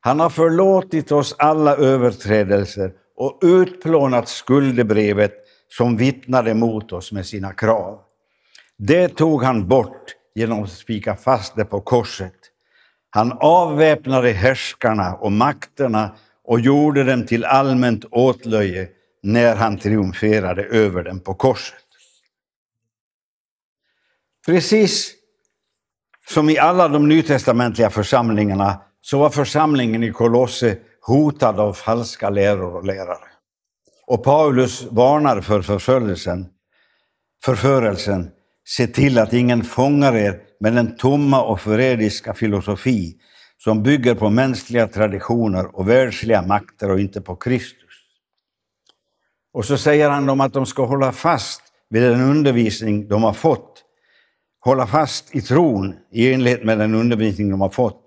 Han 0.00 0.20
har 0.20 0.30
förlåtit 0.30 1.12
oss 1.12 1.34
alla 1.38 1.76
överträdelser 1.76 2.92
och 3.16 3.38
utplånat 3.42 4.28
skuldebrevet 4.28 5.32
som 5.68 5.96
vittnade 5.96 6.54
mot 6.54 6.92
oss 6.92 7.12
med 7.12 7.26
sina 7.26 7.52
krav. 7.52 7.98
Det 8.78 9.08
tog 9.08 9.42
han 9.42 9.68
bort 9.68 10.14
genom 10.34 10.62
att 10.62 10.70
spika 10.70 11.16
fast 11.16 11.56
det 11.56 11.64
på 11.64 11.80
korset. 11.80 12.38
Han 13.10 13.32
avväpnade 13.40 14.30
härskarna 14.30 15.14
och 15.14 15.32
makterna 15.32 16.16
och 16.44 16.60
gjorde 16.60 17.04
dem 17.04 17.26
till 17.26 17.44
allmänt 17.44 18.04
åtlöje 18.10 18.88
när 19.24 19.56
han 19.56 19.78
triumferade 19.78 20.64
över 20.64 21.02
den 21.02 21.20
på 21.20 21.34
korset. 21.34 21.78
Precis 24.46 25.14
som 26.28 26.50
i 26.50 26.58
alla 26.58 26.88
de 26.88 27.08
nytestamentliga 27.08 27.90
församlingarna 27.90 28.80
så 29.00 29.18
var 29.18 29.30
församlingen 29.30 30.02
i 30.02 30.12
Kolosse 30.12 30.78
hotad 31.00 31.60
av 31.60 31.72
falska 31.72 32.30
läror 32.30 32.76
och 32.76 32.84
lärare. 32.84 33.28
Och 34.06 34.24
Paulus 34.24 34.86
varnar 34.90 35.40
för 35.40 35.62
förföljelsen, 35.62 36.46
förförelsen. 37.44 38.30
Se 38.66 38.86
till 38.86 39.18
att 39.18 39.32
ingen 39.32 39.64
fångar 39.64 40.16
er 40.16 40.40
med 40.60 40.72
den 40.72 40.96
tomma 40.96 41.42
och 41.42 41.60
förrädiska 41.60 42.34
filosofi 42.34 43.16
som 43.58 43.82
bygger 43.82 44.14
på 44.14 44.30
mänskliga 44.30 44.86
traditioner 44.86 45.76
och 45.78 45.88
världsliga 45.88 46.42
makter 46.42 46.90
och 46.90 47.00
inte 47.00 47.20
på 47.20 47.36
Kristus. 47.36 47.83
Och 49.54 49.64
så 49.64 49.78
säger 49.78 50.10
han 50.10 50.26
dem 50.26 50.40
att 50.40 50.52
de 50.52 50.66
ska 50.66 50.84
hålla 50.84 51.12
fast 51.12 51.62
vid 51.90 52.02
den 52.02 52.20
undervisning 52.20 53.08
de 53.08 53.22
har 53.22 53.32
fått. 53.32 53.84
Hålla 54.60 54.86
fast 54.86 55.34
i 55.34 55.40
tron 55.40 55.94
i 56.12 56.32
enlighet 56.32 56.64
med 56.64 56.78
den 56.78 56.94
undervisning 56.94 57.50
de 57.50 57.60
har 57.60 57.68
fått. 57.68 58.02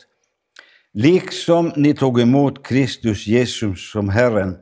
Liksom 0.93 1.71
ni 1.75 1.93
tog 1.93 2.21
emot 2.21 2.65
Kristus 2.65 3.27
Jesus 3.27 3.91
som 3.91 4.09
Herren, 4.09 4.57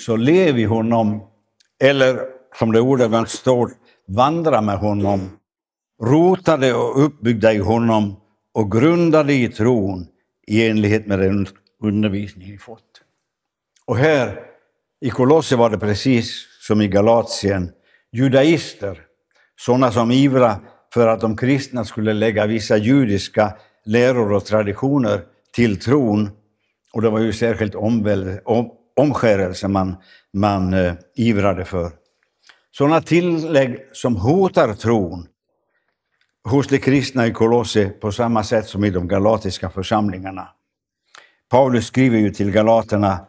så 0.00 0.16
lev 0.16 0.58
i 0.58 0.64
honom, 0.64 1.22
eller 1.82 2.20
som 2.58 2.72
det 2.72 2.80
ordagrant 2.80 3.28
står, 3.28 3.70
vandra 4.08 4.60
med 4.60 4.78
honom, 4.78 5.30
rotade 6.02 6.74
och 6.74 7.04
uppbyggda 7.04 7.52
i 7.52 7.58
honom 7.58 8.16
och 8.54 8.72
grundade 8.72 9.34
i 9.34 9.48
tron 9.48 10.06
i 10.46 10.68
enlighet 10.68 11.06
med 11.06 11.18
den 11.18 11.46
undervisning 11.82 12.50
ni 12.50 12.58
fått. 12.58 13.02
Och 13.86 13.96
här 13.96 14.53
i 15.04 15.10
Kolosse 15.10 15.56
var 15.56 15.70
det 15.70 15.78
precis 15.78 16.46
som 16.60 16.80
i 16.80 16.88
Galatien, 16.88 17.70
judaister, 18.12 19.00
sådana 19.60 19.92
som 19.92 20.10
ivra 20.10 20.56
för 20.94 21.06
att 21.06 21.20
de 21.20 21.36
kristna 21.36 21.84
skulle 21.84 22.12
lägga 22.12 22.46
vissa 22.46 22.76
judiska 22.76 23.54
läror 23.84 24.32
och 24.32 24.44
traditioner 24.44 25.20
till 25.54 25.80
tron. 25.80 26.30
Och 26.92 27.02
det 27.02 27.10
var 27.10 27.20
ju 27.20 27.32
särskilt 27.32 27.74
omväl, 27.74 28.38
om, 28.44 28.70
omskärelse 28.96 29.68
man, 29.68 29.96
man 30.32 30.74
eh, 30.74 30.94
ivrade 31.16 31.64
för. 31.64 31.92
Sådana 32.70 33.00
tillägg 33.00 33.78
som 33.92 34.16
hotar 34.16 34.74
tron 34.74 35.26
hos 36.44 36.68
de 36.68 36.78
kristna 36.78 37.26
i 37.26 37.32
Kolosse 37.32 37.88
på 37.88 38.12
samma 38.12 38.44
sätt 38.44 38.66
som 38.66 38.84
i 38.84 38.90
de 38.90 39.08
galatiska 39.08 39.70
församlingarna. 39.70 40.48
Paulus 41.50 41.86
skriver 41.86 42.18
ju 42.18 42.30
till 42.30 42.50
galaterna 42.50 43.26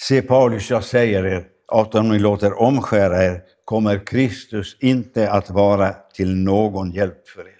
Se 0.00 0.22
Paulus, 0.22 0.70
jag 0.70 0.84
säger 0.84 1.26
er, 1.26 1.46
att 1.72 1.94
om 1.94 2.08
ni 2.08 2.18
låter 2.18 2.60
omskära 2.60 3.24
er 3.24 3.42
kommer 3.64 4.06
Kristus 4.06 4.76
inte 4.80 5.30
att 5.30 5.50
vara 5.50 5.92
till 5.92 6.36
någon 6.36 6.90
hjälp 6.90 7.28
för 7.28 7.40
er. 7.40 7.54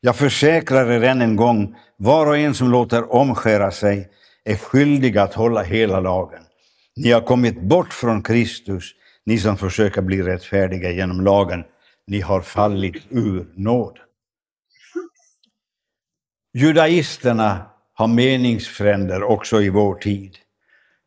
Jag 0.00 0.16
försäkrar 0.16 0.90
er 0.90 1.02
än 1.02 1.22
en 1.22 1.36
gång, 1.36 1.76
var 1.96 2.26
och 2.26 2.38
en 2.38 2.54
som 2.54 2.70
låter 2.70 3.12
omskära 3.12 3.70
sig 3.70 4.08
är 4.44 4.56
skyldig 4.56 5.18
att 5.18 5.34
hålla 5.34 5.62
hela 5.62 6.00
lagen. 6.00 6.42
Ni 6.96 7.10
har 7.10 7.20
kommit 7.20 7.62
bort 7.62 7.92
från 7.92 8.22
Kristus, 8.22 8.94
ni 9.26 9.38
som 9.38 9.56
försöker 9.56 10.02
bli 10.02 10.22
rättfärdiga 10.22 10.90
genom 10.90 11.20
lagen. 11.20 11.64
Ni 12.06 12.20
har 12.20 12.40
fallit 12.40 13.02
ur 13.10 13.46
nåden. 13.54 14.02
Judaisterna 16.54 17.70
har 17.94 18.08
meningsfränder 18.08 19.22
också 19.22 19.62
i 19.62 19.68
vår 19.68 19.94
tid. 19.94 20.38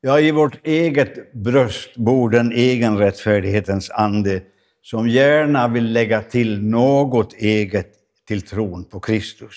Ja, 0.08 0.20
i 0.20 0.32
vårt 0.32 0.68
eget 0.68 1.34
bröst 1.34 1.96
bor 1.96 2.30
den 2.30 2.52
egenrättfärdighetens 2.52 3.90
ande 3.90 4.42
som 4.82 5.10
gärna 5.10 5.68
vill 5.68 5.92
lägga 5.92 6.22
till 6.22 6.64
något 6.64 7.34
eget 7.34 7.94
till 8.28 8.42
tron 8.42 8.86
på 8.86 9.00
Kristus. 9.00 9.56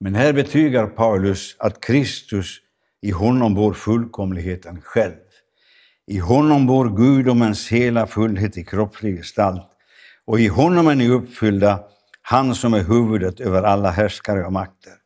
Men 0.00 0.14
här 0.14 0.32
betygar 0.32 0.86
Paulus 0.86 1.56
att 1.58 1.80
Kristus, 1.80 2.58
i 3.02 3.10
honom 3.10 3.54
bor 3.54 3.72
fullkomligheten 3.72 4.80
själv. 4.82 5.14
I 6.06 6.18
honom 6.18 6.66
bor 6.66 6.96
gudomens 6.96 7.68
hela 7.68 8.06
fullhet 8.06 8.58
i 8.58 8.64
kroppslig 8.64 9.16
gestalt 9.16 9.70
och 10.24 10.40
i 10.40 10.46
honom 10.46 10.88
är 10.88 10.94
ni 10.94 11.08
uppfyllda, 11.08 11.80
han 12.22 12.54
som 12.54 12.74
är 12.74 12.82
huvudet 12.82 13.40
över 13.40 13.62
alla 13.62 13.90
härskare 13.90 14.44
och 14.46 14.52
makter. 14.52 15.01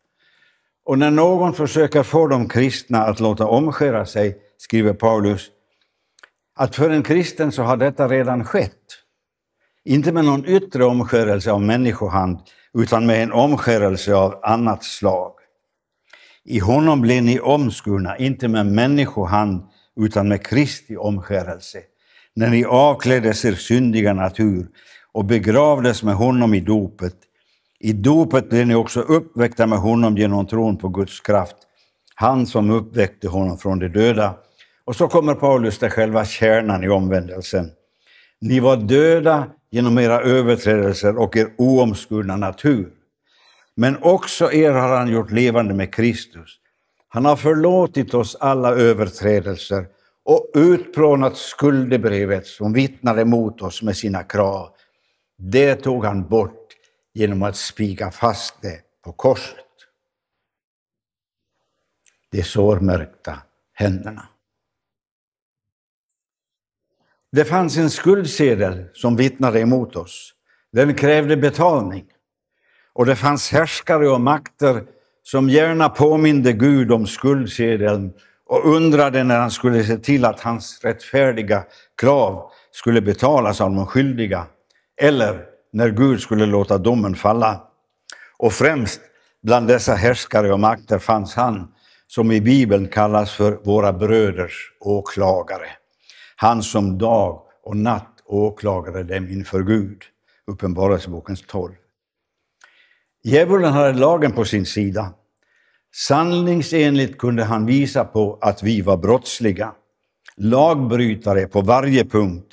Och 0.86 0.98
när 0.98 1.10
någon 1.10 1.54
försöker 1.54 2.02
få 2.02 2.26
de 2.26 2.48
kristna 2.48 3.04
att 3.04 3.20
låta 3.20 3.46
omskära 3.46 4.06
sig, 4.06 4.36
skriver 4.58 4.92
Paulus, 4.92 5.50
att 6.56 6.76
för 6.76 6.90
en 6.90 7.02
kristen 7.02 7.52
så 7.52 7.62
har 7.62 7.76
detta 7.76 8.08
redan 8.08 8.44
skett. 8.44 8.72
Inte 9.84 10.12
med 10.12 10.24
någon 10.24 10.46
yttre 10.46 10.84
omskärelse 10.84 11.52
av 11.52 11.62
människohand, 11.62 12.38
utan 12.78 13.06
med 13.06 13.22
en 13.22 13.32
omskärelse 13.32 14.14
av 14.14 14.40
annat 14.42 14.84
slag. 14.84 15.32
I 16.44 16.58
honom 16.58 17.00
blev 17.00 17.22
ni 17.22 17.40
omskurna, 17.40 18.16
inte 18.16 18.48
med 18.48 18.66
människohand, 18.66 19.62
utan 20.00 20.28
med 20.28 20.46
Kristi 20.46 20.96
omskärelse, 20.96 21.78
när 22.34 22.50
ni 22.50 22.64
avkläddes 22.64 23.44
er 23.44 23.54
syndiga 23.54 24.14
natur 24.14 24.68
och 25.12 25.24
begravdes 25.24 26.02
med 26.02 26.14
honom 26.14 26.54
i 26.54 26.60
dopet 26.60 27.25
i 27.78 27.92
dopet 27.92 28.48
blev 28.48 28.66
ni 28.66 28.74
också 28.74 29.00
uppväckta 29.00 29.66
med 29.66 29.78
honom 29.78 30.16
genom 30.16 30.46
tron 30.46 30.76
på 30.76 30.88
Guds 30.88 31.20
kraft. 31.20 31.56
Han 32.14 32.46
som 32.46 32.70
uppväckte 32.70 33.28
honom 33.28 33.58
från 33.58 33.78
de 33.78 33.88
döda. 33.88 34.34
Och 34.84 34.96
så 34.96 35.08
kommer 35.08 35.34
Paulus 35.34 35.78
till 35.78 35.90
själva 35.90 36.24
kärnan 36.24 36.84
i 36.84 36.88
omvändelsen. 36.88 37.70
Ni 38.40 38.60
var 38.60 38.76
döda 38.76 39.46
genom 39.70 39.98
era 39.98 40.20
överträdelser 40.20 41.18
och 41.18 41.36
er 41.36 41.48
oomskurna 41.58 42.36
natur. 42.36 42.88
Men 43.74 44.02
också 44.02 44.52
er 44.52 44.72
har 44.72 44.96
han 44.96 45.12
gjort 45.12 45.30
levande 45.30 45.74
med 45.74 45.94
Kristus. 45.94 46.58
Han 47.08 47.24
har 47.24 47.36
förlåtit 47.36 48.14
oss 48.14 48.36
alla 48.40 48.70
överträdelser 48.70 49.86
och 50.24 50.50
utplånat 50.54 51.36
skuldebrevet 51.36 52.46
som 52.46 52.72
vittnade 52.72 53.24
mot 53.24 53.62
oss 53.62 53.82
med 53.82 53.96
sina 53.96 54.22
krav. 54.22 54.68
Det 55.38 55.74
tog 55.74 56.04
han 56.04 56.28
bort 56.28 56.65
genom 57.16 57.42
att 57.42 57.56
spika 57.56 58.10
fast 58.10 58.62
det 58.62 58.80
på 59.04 59.12
korset. 59.12 59.56
De 62.30 62.42
sårmärkta 62.42 63.38
händerna. 63.72 64.28
Det 67.32 67.44
fanns 67.44 67.76
en 67.76 67.90
skuldsedel 67.90 68.84
som 68.92 69.16
vittnade 69.16 69.60
emot 69.60 69.96
oss. 69.96 70.34
Den 70.72 70.94
krävde 70.94 71.36
betalning. 71.36 72.04
Och 72.92 73.06
det 73.06 73.16
fanns 73.16 73.52
härskare 73.52 74.08
och 74.08 74.20
makter 74.20 74.86
som 75.22 75.48
gärna 75.48 75.88
påminde 75.88 76.52
Gud 76.52 76.92
om 76.92 77.06
skuldsedeln 77.06 78.12
och 78.46 78.74
undrade 78.74 79.24
när 79.24 79.38
han 79.38 79.50
skulle 79.50 79.84
se 79.84 79.98
till 79.98 80.24
att 80.24 80.40
hans 80.40 80.80
rättfärdiga 80.84 81.64
krav 82.00 82.50
skulle 82.70 83.00
betalas 83.00 83.60
av 83.60 83.74
de 83.74 83.86
skyldiga. 83.86 84.46
Eller 84.96 85.55
när 85.72 85.90
Gud 85.90 86.20
skulle 86.20 86.46
låta 86.46 86.78
domen 86.78 87.14
falla. 87.14 87.62
Och 88.38 88.52
främst 88.52 89.00
bland 89.42 89.68
dessa 89.68 89.94
härskare 89.94 90.52
och 90.52 90.60
makter 90.60 90.98
fanns 90.98 91.34
han 91.34 91.72
som 92.06 92.32
i 92.32 92.40
Bibeln 92.40 92.88
kallas 92.88 93.32
för 93.32 93.52
våra 93.64 93.92
bröders 93.92 94.72
åklagare. 94.80 95.68
Han 96.36 96.62
som 96.62 96.98
dag 96.98 97.42
och 97.62 97.76
natt 97.76 98.12
åklagade 98.24 99.02
dem 99.02 99.28
inför 99.28 99.62
Gud. 99.62 100.02
Uppenbarelsebokens 100.46 101.42
12. 101.46 101.72
Djävulen 103.24 103.72
hade 103.72 103.92
lagen 103.92 104.32
på 104.32 104.44
sin 104.44 104.66
sida. 104.66 105.12
Sanningsenligt 105.94 107.18
kunde 107.18 107.44
han 107.44 107.66
visa 107.66 108.04
på 108.04 108.38
att 108.40 108.62
vi 108.62 108.80
var 108.80 108.96
brottsliga, 108.96 109.72
lagbrytare 110.36 111.46
på 111.46 111.60
varje 111.60 112.04
punkt, 112.04 112.46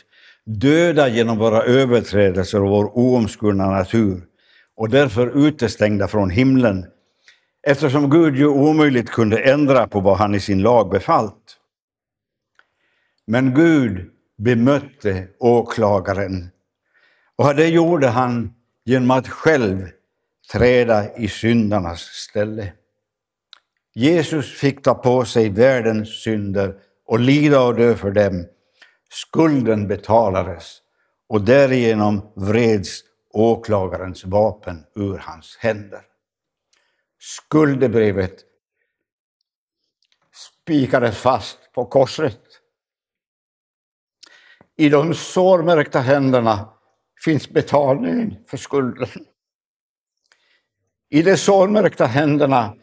döda 0.46 1.08
genom 1.08 1.38
våra 1.38 1.64
överträdelser 1.64 2.64
och 2.64 2.70
vår 2.70 2.98
oomskurna 2.98 3.72
natur 3.72 4.22
och 4.76 4.90
därför 4.90 5.48
utestängda 5.48 6.08
från 6.08 6.30
himlen 6.30 6.86
eftersom 7.68 8.10
Gud 8.10 8.36
ju 8.36 8.48
omöjligt 8.48 9.10
kunde 9.10 9.38
ändra 9.38 9.88
på 9.88 10.00
vad 10.00 10.18
han 10.18 10.36
i 10.36 10.40
sin 10.40 10.62
lag 10.62 10.90
befallt. 10.90 11.58
Men 13.28 13.54
Gud 13.54 14.10
bemötte 14.38 15.28
åklagaren 15.40 16.50
och 17.36 17.56
det 17.56 17.68
gjorde 17.68 18.08
han 18.08 18.54
genom 18.86 19.12
att 19.12 19.28
själv 19.28 19.90
träda 20.52 21.16
i 21.16 21.28
syndarnas 21.28 22.02
ställe. 22.02 22.74
Jesus 23.96 24.54
fick 24.54 24.84
ta 24.84 24.94
på 24.94 25.26
sig 25.26 25.50
världens 25.50 26.24
synder 26.24 26.76
och 27.06 27.20
lida 27.20 27.62
och 27.62 27.76
dö 27.76 27.96
för 27.96 28.12
dem. 28.12 28.46
Skulden 29.13 29.88
betalades 29.88 30.82
och 31.29 31.41
därigenom 31.41 32.32
vreds 32.36 33.03
åklagarens 33.29 34.25
vapen 34.25 34.86
ur 34.96 35.17
hans 35.17 35.58
händer. 35.60 36.01
Skuldebrevet 37.20 38.36
spikades 40.34 41.17
fast 41.17 41.58
på 41.74 41.86
korset. 41.86 42.41
I 44.77 44.89
de 44.89 45.13
sårmärkta 45.13 46.00
händerna 46.00 46.70
finns 47.24 47.50
betalningen 47.50 48.36
för 48.48 48.58
skulden. 48.58 49.25
I 51.10 51.22
de 51.22 51.38
sårmärkta 51.38 52.05
händerna 52.05 52.75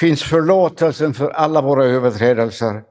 finns 0.00 0.22
förlåtelsen 0.22 1.14
för 1.14 1.30
alla 1.30 1.62
våra 1.62 1.84
överträdelser. 1.84 2.89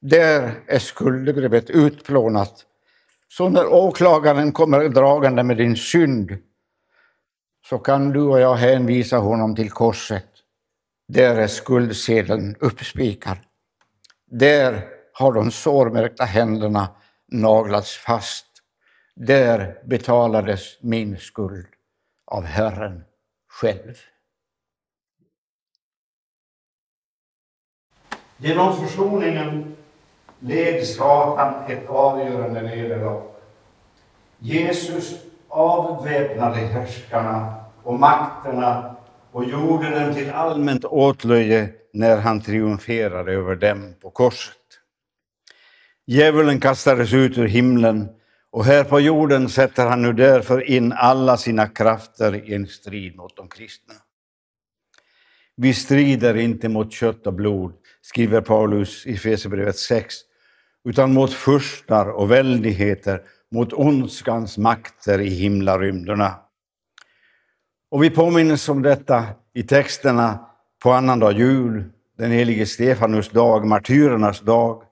Där 0.00 0.60
är 0.66 0.78
skuldebrevet 0.78 1.70
utplånat. 1.70 2.64
Så 3.28 3.48
när 3.48 3.66
åklagaren 3.66 4.52
kommer 4.52 4.88
dragande 4.88 5.42
med 5.42 5.56
din 5.56 5.76
synd 5.76 6.38
så 7.68 7.78
kan 7.78 8.10
du 8.10 8.20
och 8.20 8.40
jag 8.40 8.54
hänvisa 8.54 9.18
honom 9.18 9.56
till 9.56 9.70
korset. 9.70 10.28
Där 11.08 11.36
är 11.36 11.46
skuldsedeln 11.46 12.56
uppspikad. 12.60 13.38
Där 14.30 14.88
har 15.12 15.32
de 15.32 15.50
sårmärkta 15.50 16.24
händerna 16.24 16.88
naglats 17.28 17.96
fast. 17.96 18.46
Där 19.14 19.82
betalades 19.84 20.82
min 20.82 21.18
skuld 21.18 21.66
av 22.26 22.44
Herren 22.44 23.04
själv. 23.48 23.94
Genom 28.36 28.76
försoningen 28.76 29.76
led 30.40 30.86
Satan 30.86 31.70
ett 31.70 31.88
avgörande 31.88 32.62
nederlag. 32.62 33.22
Jesus 34.38 35.14
avväpnade 35.48 36.56
härskarna 36.56 37.54
och 37.82 38.00
makterna 38.00 38.96
och 39.32 39.44
gjorde 39.44 40.00
dem 40.00 40.14
till 40.14 40.30
allmänt 40.30 40.84
åtlöje 40.84 41.68
när 41.92 42.16
han 42.16 42.40
triumferade 42.40 43.32
över 43.32 43.56
dem 43.56 43.94
på 44.00 44.10
korset. 44.10 44.54
Djävulen 46.06 46.60
kastades 46.60 47.12
ut 47.12 47.38
ur 47.38 47.46
himlen 47.46 48.08
och 48.50 48.64
här 48.64 48.84
på 48.84 49.00
jorden 49.00 49.48
sätter 49.48 49.86
han 49.86 50.02
nu 50.02 50.12
därför 50.12 50.70
in 50.70 50.92
alla 50.92 51.36
sina 51.36 51.68
krafter 51.68 52.34
i 52.34 52.54
en 52.54 52.66
strid 52.66 53.16
mot 53.16 53.36
de 53.36 53.48
kristna. 53.48 53.94
Vi 55.56 55.74
strider 55.74 56.36
inte 56.36 56.68
mot 56.68 56.92
kött 56.92 57.26
och 57.26 57.32
blod, 57.32 57.72
skriver 58.00 58.40
Paulus 58.40 59.06
i 59.06 59.14
Efesierbrevet 59.14 59.76
6, 59.76 60.14
utan 60.88 61.12
mot 61.12 61.32
furstar 61.32 62.06
och 62.06 62.30
väldigheter, 62.30 63.22
mot 63.50 63.72
ondskans 63.72 64.58
makter 64.58 65.20
i 65.20 65.28
himlarymderna. 65.28 66.34
Och 67.90 68.02
vi 68.02 68.10
påminns 68.10 68.68
om 68.68 68.82
detta 68.82 69.24
i 69.54 69.62
texterna 69.62 70.46
på 70.82 70.92
annandag 70.92 71.32
jul, 71.32 71.84
den 72.18 72.30
helige 72.30 72.66
Stefanus 72.66 73.28
dag, 73.30 73.66
martyrernas 73.66 74.40
dag. 74.40 74.82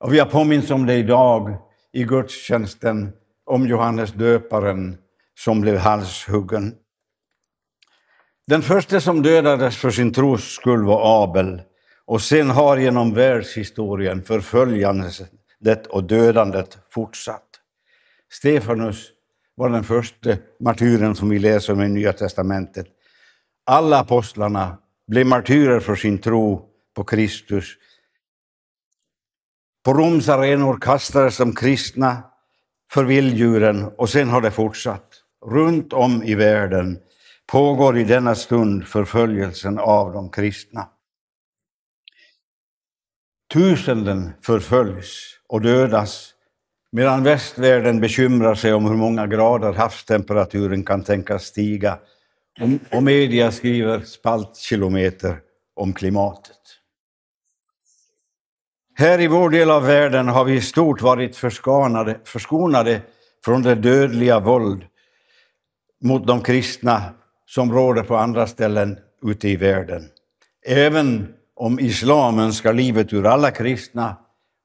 Och 0.00 0.14
vi 0.14 0.18
har 0.18 0.26
påminns 0.26 0.70
om 0.70 0.86
det 0.86 0.94
idag 0.94 1.56
i 1.92 2.04
gudstjänsten 2.04 3.12
om 3.46 3.66
Johannes 3.66 4.12
döparen 4.12 4.98
som 5.38 5.60
blev 5.60 5.76
halshuggen. 5.76 6.74
Den 8.46 8.62
första 8.62 9.00
som 9.00 9.22
dödades 9.22 9.76
för 9.76 9.90
sin 9.90 10.12
tros 10.12 10.44
skull 10.44 10.84
var 10.84 11.24
Abel 11.24 11.62
och 12.10 12.22
sen 12.22 12.50
har 12.50 12.76
genom 12.76 13.14
världshistorien 13.14 14.22
förföljandet 14.22 15.86
och 15.88 16.04
dödandet 16.04 16.78
fortsatt. 16.88 17.48
Stefanus 18.32 19.10
var 19.54 19.68
den 19.68 19.84
första 19.84 20.36
martyren 20.60 21.14
som 21.14 21.28
vi 21.28 21.38
läser 21.38 21.72
om 21.72 21.82
i 21.82 21.88
Nya 21.88 22.12
testamentet. 22.12 22.86
Alla 23.66 23.98
apostlarna 23.98 24.78
blev 25.06 25.26
martyrer 25.26 25.80
för 25.80 25.94
sin 25.94 26.18
tro 26.18 26.68
på 26.96 27.04
Kristus. 27.04 27.64
På 29.84 29.94
Roms 29.94 30.28
arenor 30.28 30.78
kastades 30.80 31.36
de 31.36 31.54
kristna 31.54 32.22
för 32.92 33.04
vilddjuren 33.04 33.84
och 33.96 34.08
sen 34.08 34.28
har 34.28 34.40
det 34.40 34.50
fortsatt. 34.50 35.08
Runt 35.46 35.92
om 35.92 36.22
i 36.22 36.34
världen 36.34 36.98
pågår 37.46 37.98
i 37.98 38.04
denna 38.04 38.34
stund 38.34 38.86
förföljelsen 38.86 39.78
av 39.78 40.12
de 40.12 40.30
kristna. 40.30 40.88
Tusenden 43.52 44.30
förföljs 44.42 45.36
och 45.48 45.60
dödas 45.60 46.34
medan 46.92 47.24
västvärlden 47.24 48.00
bekymrar 48.00 48.54
sig 48.54 48.72
om 48.72 48.84
hur 48.84 48.96
många 48.96 49.26
grader 49.26 49.72
havstemperaturen 49.72 50.84
kan 50.84 51.02
tänkas 51.02 51.44
stiga 51.44 51.98
och 52.92 53.02
media 53.02 53.52
skriver 53.52 54.00
spaltkilometer 54.00 55.40
om 55.76 55.92
klimatet. 55.92 56.56
Här 58.94 59.20
i 59.20 59.26
vår 59.26 59.50
del 59.50 59.70
av 59.70 59.86
världen 59.86 60.28
har 60.28 60.44
vi 60.44 60.54
i 60.54 60.60
stort 60.60 61.02
varit 61.02 61.36
förskonade, 61.36 62.20
förskonade 62.24 63.00
från 63.44 63.62
det 63.62 63.74
dödliga 63.74 64.40
våld 64.40 64.86
mot 66.04 66.26
de 66.26 66.40
kristna 66.40 67.02
som 67.46 67.72
råder 67.72 68.02
på 68.02 68.16
andra 68.16 68.46
ställen 68.46 68.98
ute 69.22 69.48
i 69.48 69.56
världen. 69.56 70.08
Även 70.66 71.34
om 71.60 71.80
islam 71.80 72.38
önskar 72.38 72.72
livet 72.72 73.12
ur 73.12 73.26
alla 73.26 73.50
kristna 73.50 74.16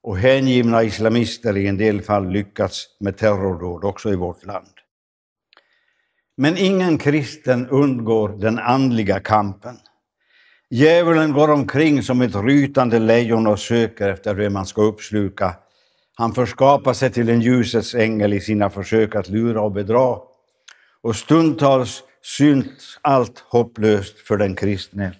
och 0.03 0.17
hängivna 0.17 0.83
islamister 0.83 1.57
i 1.57 1.67
en 1.67 1.77
del 1.77 2.01
fall 2.01 2.29
lyckats 2.29 2.87
med 2.99 3.17
terrordåd 3.17 3.83
också 3.83 4.11
i 4.11 4.15
vårt 4.15 4.45
land. 4.45 4.67
Men 6.37 6.57
ingen 6.57 6.97
kristen 6.97 7.69
undgår 7.69 8.29
den 8.29 8.59
andliga 8.59 9.19
kampen. 9.19 9.77
Djävulen 10.69 11.33
går 11.33 11.51
omkring 11.51 12.03
som 12.03 12.21
ett 12.21 12.35
rytande 12.35 12.99
lejon 12.99 13.47
och 13.47 13.59
söker 13.59 14.09
efter 14.09 14.35
det 14.35 14.49
man 14.49 14.65
ska 14.65 14.81
uppsluka. 14.81 15.55
Han 16.15 16.33
förskapar 16.33 16.93
sig 16.93 17.11
till 17.11 17.29
en 17.29 17.41
ljusets 17.41 17.95
ängel 17.95 18.33
i 18.33 18.41
sina 18.41 18.69
försök 18.69 19.15
att 19.15 19.29
lura 19.29 19.61
och 19.61 19.71
bedra. 19.71 20.17
Och 21.01 21.15
stundtals 21.15 22.03
syns 22.23 22.99
allt 23.01 23.39
hopplöst 23.39 24.19
för 24.19 24.37
den 24.37 24.55
kristne. 24.55 25.13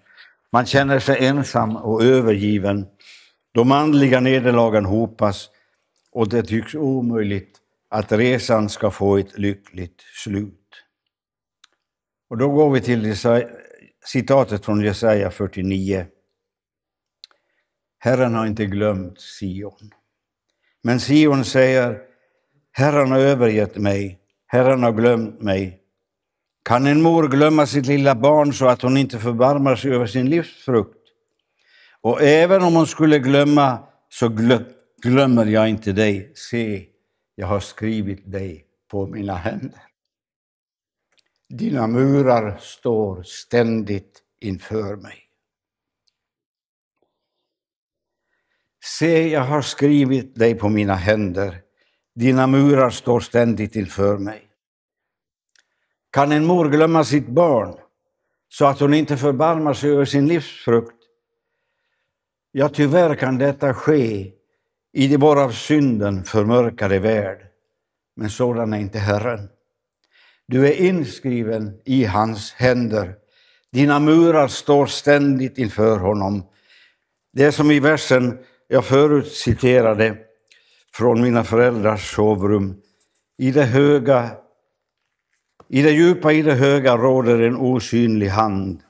Man 0.56 0.65
känner 0.65 1.00
sig 1.00 1.26
ensam 1.26 1.76
och 1.76 2.04
övergiven. 2.04 2.88
De 3.52 3.72
andliga 3.72 4.20
nederlagen 4.20 4.86
hopas 4.86 5.50
och 6.12 6.30
det 6.30 6.44
tycks 6.44 6.76
omöjligt 6.76 7.58
att 7.89 8.12
resan 8.12 8.70
ska 8.70 8.91
få 8.91 9.18
ett 9.18 9.38
lyckligt 9.38 10.02
slut. 10.24 10.84
Och 12.30 12.38
då 12.38 12.50
går 12.50 12.70
vi 12.70 12.82
till 12.82 13.15
citatet 14.06 14.65
från 14.65 14.82
Jesaja 14.82 15.32
49. 15.32 16.06
Herren 18.00 18.36
har 18.36 18.46
inte 18.46 18.65
glömt 18.65 19.22
Sion. 19.22 19.91
Men 20.84 21.00
Sion 21.00 21.46
säger, 21.46 22.02
Herren 22.72 23.12
har 23.12 23.20
övergett 23.20 23.78
mig, 23.78 24.20
Herren 24.48 24.84
har 24.84 24.91
glömt 24.91 25.41
mig. 25.41 25.85
Kan 26.65 26.88
en 26.88 27.01
mor 27.01 27.28
glömma 27.28 27.65
sitt 27.65 27.86
lilla 27.86 28.15
barn 28.15 28.54
så 28.54 28.67
att 28.67 28.82
hon 28.82 28.97
inte 28.97 29.19
förbarmar 29.19 29.75
sig 29.75 29.91
över 29.91 30.08
sin 30.08 30.30
livsfrukt? 30.30 30.97
Och 32.01 32.21
även 32.21 32.63
om 32.63 32.75
hon 32.75 32.88
skulle 32.88 33.19
glömma 33.19 33.88
så 34.10 34.28
glömmer 35.01 35.45
jag 35.45 35.69
inte 35.69 35.91
dig. 35.91 36.32
Se, 36.36 36.86
jag 37.36 37.47
har 37.47 37.60
skrivit 37.60 38.32
dig 38.32 38.65
på 38.91 39.08
mina 39.08 39.36
händer. 39.36 39.82
Dina 41.49 41.88
murar 41.88 42.58
står 42.58 43.23
ständigt 43.23 44.21
inför 44.39 44.95
mig. 44.95 45.17
Se, 48.99 49.30
jag 49.30 49.41
har 49.41 49.62
skrivit 49.62 50.36
dig 50.36 50.56
på 50.56 50.69
mina 50.69 50.95
händer. 50.95 51.62
Dina 52.15 52.47
murar 52.47 52.89
står 52.89 53.19
ständigt 53.19 53.75
inför 53.75 54.17
mig. 54.17 54.44
Kan 56.15 56.32
en 56.32 56.45
mor 56.45 56.69
glömma 56.69 57.04
sitt 57.04 57.28
barn 57.28 57.75
så 58.49 58.65
att 58.65 58.80
hon 58.80 58.93
inte 58.93 59.17
förbarmar 59.17 59.73
sig 59.73 59.91
över 59.91 60.06
sin 60.06 60.28
livsfrukt? 60.28 60.95
Ja, 62.51 62.69
tyvärr 62.69 63.15
kan 63.15 63.38
detta 63.38 63.73
ske 63.73 64.32
i 64.93 65.17
vår 65.17 65.43
av 65.43 65.51
synden 65.51 66.23
förmörkade 66.23 66.99
värld. 66.99 67.38
Men 68.15 68.30
sådan 68.30 68.73
är 68.73 68.78
inte 68.78 68.99
Herren. 68.99 69.49
Du 70.47 70.67
är 70.67 70.73
inskriven 70.73 71.82
i 71.86 72.06
hans 72.06 72.54
händer. 72.54 73.15
Dina 73.71 73.99
murar 73.99 74.47
står 74.47 74.86
ständigt 74.86 75.58
inför 75.58 75.97
honom. 75.97 76.45
Det 77.34 77.43
är 77.43 77.51
som 77.51 77.71
i 77.71 77.80
versen 77.80 78.38
jag 78.67 78.86
förut 78.86 79.32
citerade 79.32 80.17
från 80.93 81.21
mina 81.21 81.43
föräldrars 81.43 82.15
sovrum. 82.15 82.82
I 83.38 83.51
det 83.51 83.63
höga, 83.63 84.32
i 85.67 85.82
det 85.82 85.91
djupa, 85.91 86.32
i 86.32 86.41
det 86.41 86.54
höga 86.54 86.97
råder 86.97 87.39
en 87.39 87.58
osynlig 87.58 88.28
hand 88.28 88.84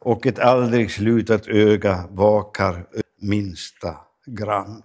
och 0.00 0.26
ett 0.26 0.38
aldrig 0.38 0.90
slutat 0.90 1.46
öga 1.46 2.08
vakar 2.10 2.86
minsta 3.20 3.96
grand. 4.26 4.84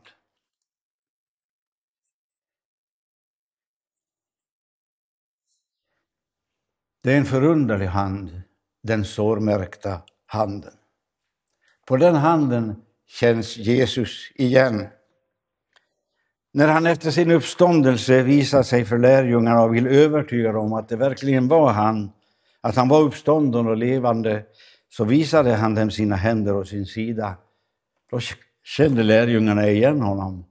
Det 7.04 7.14
är 7.14 7.18
en 7.18 7.26
förunderlig 7.26 7.86
hand, 7.86 8.42
den 8.84 9.06
sårmärkta 9.06 10.02
handen. 10.26 10.74
På 11.86 11.98
den 11.98 12.16
handen 12.16 12.82
känns 13.08 13.58
Jesus 13.58 14.32
igen. 14.36 14.88
När 16.54 16.68
han 16.68 16.86
efter 16.86 17.12
sin 17.12 17.32
uppståndelse 17.32 18.24
visar 18.24 18.64
sig 18.64 18.86
för 18.86 18.98
lärjungarna 18.98 19.64
och 19.64 19.76
vill 19.76 19.88
övertyga 19.88 20.52
dem 20.52 20.74
att 20.74 20.90
det 20.90 20.96
verkligen 20.96 21.48
var 21.48 21.72
han, 21.72 22.12
att 22.62 22.76
han 22.76 22.90
var 22.90 23.02
uppstånden 23.02 23.68
och 23.68 23.78
levande, 23.78 24.44
så 24.90 25.04
visade 25.04 25.54
han 25.54 25.76
dem 25.76 25.92
sina 25.92 26.16
händer 26.16 26.56
och 26.56 26.68
sin 26.68 26.86
sida. 26.86 27.36
Då 28.12 28.20
kände 28.64 29.04
lärjungarna 29.04 29.68
igen 29.68 30.02
honom. 30.02 30.46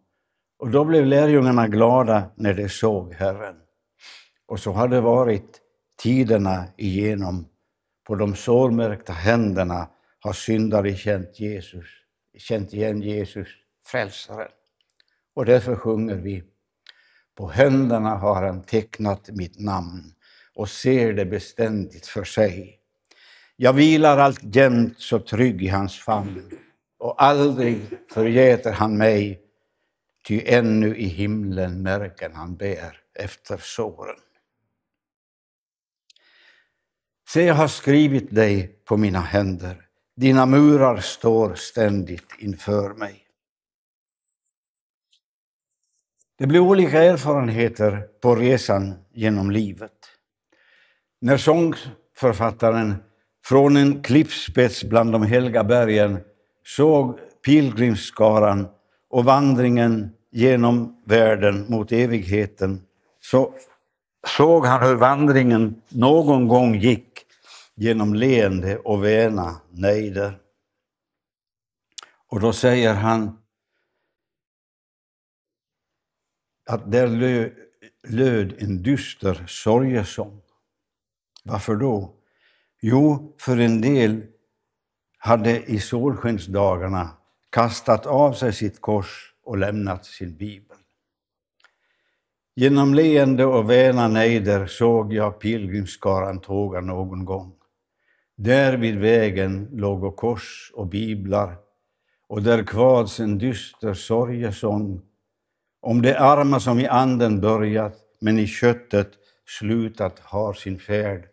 Och 0.58 0.70
då 0.70 0.84
blev 0.84 1.06
lärjungarna 1.06 1.68
glada 1.68 2.30
när 2.36 2.54
de 2.54 2.68
såg 2.68 3.14
Herren. 3.14 3.56
Och 4.46 4.60
så 4.60 4.72
har 4.72 4.88
det 4.88 5.00
varit 5.00 5.60
tiderna 6.02 6.64
igenom. 6.76 7.46
På 8.06 8.14
de 8.14 8.34
sårmärkta 8.34 9.12
händerna 9.12 9.88
har 10.20 10.32
syndare 10.32 10.94
känt, 10.94 11.40
Jesus, 11.40 11.86
känt 12.38 12.72
igen 12.72 13.02
Jesus, 13.02 13.48
frälsaren. 13.86 14.48
Och 15.34 15.44
därför 15.44 15.76
sjunger 15.76 16.16
vi 16.16 16.42
På 17.34 17.48
händerna 17.48 18.10
har 18.16 18.42
han 18.42 18.62
tecknat 18.62 19.30
mitt 19.32 19.60
namn 19.60 20.14
och 20.54 20.68
ser 20.68 21.12
det 21.12 21.24
beständigt 21.24 22.06
för 22.06 22.24
sig. 22.24 22.80
Jag 23.56 23.72
vilar 23.72 24.18
alltjämt 24.18 25.00
så 25.00 25.18
trygg 25.18 25.62
i 25.62 25.68
hans 25.68 25.98
famn 25.98 26.50
och 26.98 27.22
aldrig 27.22 27.80
förgäter 28.10 28.72
han 28.72 28.96
mig, 28.96 29.40
ty 30.26 30.42
ännu 30.46 30.96
i 30.96 31.04
himlen 31.04 31.82
märken 31.82 32.34
han 32.34 32.56
bär 32.56 32.96
efter 33.14 33.58
såren. 33.58 34.16
Se, 37.28 37.44
jag 37.44 37.54
har 37.54 37.68
skrivit 37.68 38.34
dig 38.34 38.80
på 38.84 38.96
mina 38.96 39.20
händer. 39.20 39.86
Dina 40.16 40.46
murar 40.46 40.96
står 40.96 41.54
ständigt 41.54 42.34
inför 42.38 42.94
mig. 42.94 43.19
Det 46.40 46.46
blir 46.46 46.60
olika 46.60 47.02
erfarenheter 47.02 48.06
på 48.22 48.34
resan 48.34 48.94
genom 49.12 49.50
livet. 49.50 49.92
När 51.20 51.36
sångförfattaren 51.36 52.94
från 53.44 53.76
en 53.76 54.02
klippspets 54.02 54.84
bland 54.84 55.12
de 55.12 55.22
helga 55.22 55.64
bergen 55.64 56.18
såg 56.64 57.18
pilgrimsskaran 57.44 58.68
och 59.10 59.24
vandringen 59.24 60.10
genom 60.30 61.02
världen 61.04 61.66
mot 61.68 61.92
evigheten 61.92 62.82
så 63.22 63.54
såg 64.36 64.66
han 64.66 64.88
hur 64.88 64.94
vandringen 64.94 65.82
någon 65.88 66.48
gång 66.48 66.74
gick 66.74 67.22
genom 67.74 68.14
leende 68.14 68.78
och 68.78 69.04
väna 69.04 69.60
nejder. 69.70 70.38
Och 72.28 72.40
då 72.40 72.52
säger 72.52 72.94
han 72.94 73.36
att 76.70 76.92
där 76.92 77.08
löd 78.08 78.54
en 78.58 78.82
dyster 78.82 79.44
sorgesång. 79.46 80.40
Varför 81.44 81.76
då? 81.76 82.14
Jo, 82.80 83.34
för 83.38 83.60
en 83.60 83.80
del 83.80 84.22
hade 85.18 85.62
i 85.64 85.78
solskensdagarna 85.80 87.10
kastat 87.50 88.06
av 88.06 88.32
sig 88.32 88.52
sitt 88.52 88.80
kors 88.80 89.34
och 89.44 89.58
lämnat 89.58 90.06
sin 90.06 90.36
bibel. 90.36 90.76
Genom 92.54 92.94
leende 92.94 93.44
och 93.44 93.70
väna 93.70 94.08
nejder 94.08 94.66
såg 94.66 95.12
jag 95.12 95.40
pilgrimsskaran 95.40 96.40
tåga 96.40 96.80
någon 96.80 97.24
gång. 97.24 97.52
Där 98.36 98.76
vid 98.76 98.98
vägen 98.98 99.68
låg 99.72 100.16
kors 100.16 100.72
och 100.74 100.86
biblar 100.86 101.56
och 102.28 102.42
där 102.42 102.64
kvads 102.64 103.20
en 103.20 103.38
dyster 103.38 103.94
sorgesång 103.94 105.09
om 105.80 106.02
de 106.02 106.14
arma 106.14 106.60
som 106.60 106.78
i 106.78 106.86
anden 106.86 107.40
börjat 107.40 107.96
men 108.18 108.38
i 108.38 108.46
köttet 108.46 109.12
slutat 109.46 110.18
har 110.18 110.54
sin 110.54 110.78
färd. 110.78 111.28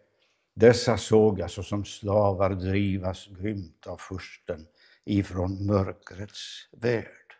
Dessa 0.53 0.97
såg 0.97 1.39
jag 1.39 1.51
såsom 1.51 1.86
slavar 1.86 2.49
drivas 2.49 3.27
grymt 3.27 3.88
av 3.88 3.97
fursten 3.97 4.67
ifrån 5.05 5.65
mörkrets 5.65 6.69
värld. 6.71 7.33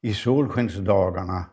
I 0.00 0.14
solskensdagarna 0.14 1.50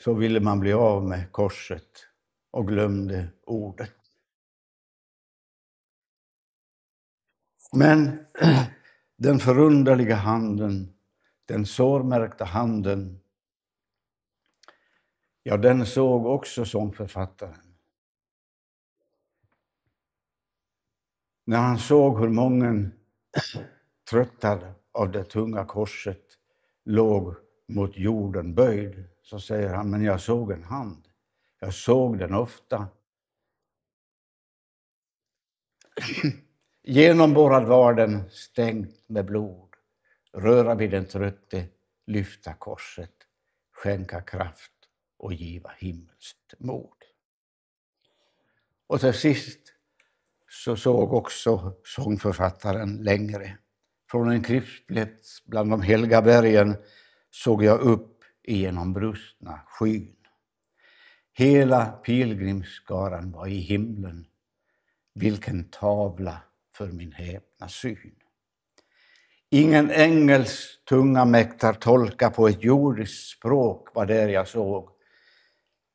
så 0.00 0.14
ville 0.14 0.40
man 0.40 0.60
bli 0.60 0.72
av 0.72 1.04
med 1.04 1.32
korset 1.32 2.06
och 2.50 2.68
glömde 2.68 3.28
ordet. 3.44 3.92
Men 7.72 8.26
den 9.22 9.38
förunderliga 9.38 10.14
handen, 10.14 10.92
den 11.44 11.66
sårmärkta 11.66 12.44
handen, 12.44 13.20
ja, 15.42 15.56
den 15.56 15.86
såg 15.86 16.26
också 16.26 16.64
sångförfattaren. 16.64 17.74
När 21.44 21.58
han 21.58 21.78
såg 21.78 22.20
hur 22.20 22.28
många 22.28 22.90
tröttad 24.10 24.74
av 24.92 25.12
det 25.12 25.24
tunga 25.24 25.64
korset 25.64 26.38
låg 26.84 27.34
mot 27.68 27.96
jorden 27.96 28.54
böjd, 28.54 29.04
så 29.22 29.40
säger 29.40 29.74
han, 29.74 29.90
men 29.90 30.02
jag 30.02 30.20
såg 30.20 30.50
en 30.52 30.64
hand. 30.64 31.08
Jag 31.58 31.74
såg 31.74 32.18
den 32.18 32.34
ofta. 32.34 32.88
Genomborrad 36.84 37.66
var 37.66 37.94
den, 37.94 38.30
stängt 38.30 39.08
med 39.08 39.24
blod. 39.24 39.68
Röra 40.32 40.74
vid 40.74 40.90
den 40.90 41.06
trötte, 41.06 41.64
lyfta 42.06 42.54
korset, 42.54 43.14
skänka 43.72 44.20
kraft 44.20 44.72
och 45.18 45.32
giva 45.32 45.70
himmelskt 45.78 46.54
mod. 46.58 46.96
Och 48.86 49.00
till 49.00 49.12
sist 49.12 49.58
så 50.48 50.76
såg 50.76 51.12
också 51.12 51.76
sångförfattaren 51.84 52.96
längre. 52.96 53.58
Från 54.10 54.30
en 54.30 54.42
klippsplats 54.42 55.44
bland 55.44 55.70
de 55.70 55.82
helga 55.82 56.22
bergen 56.22 56.76
såg 57.30 57.64
jag 57.64 57.80
upp 57.80 58.24
igenom 58.42 58.92
brustna 58.92 59.60
skyn. 59.66 60.16
Hela 61.32 61.86
pilgrimsskaran 61.86 63.32
var 63.32 63.46
i 63.46 63.58
himlen. 63.58 64.26
Vilken 65.14 65.64
tavla 65.64 66.42
för 66.74 66.88
min 66.88 67.12
häpna 67.12 67.68
syn. 67.68 68.14
Ingen 69.50 69.90
ängels 69.90 70.78
tunga 70.88 71.24
mäktar 71.24 71.72
tolka 71.72 72.30
på 72.30 72.48
ett 72.48 72.64
jordiskt 72.64 73.28
språk 73.30 73.88
vad 73.94 74.08
där 74.08 74.28
jag 74.28 74.48
såg. 74.48 74.90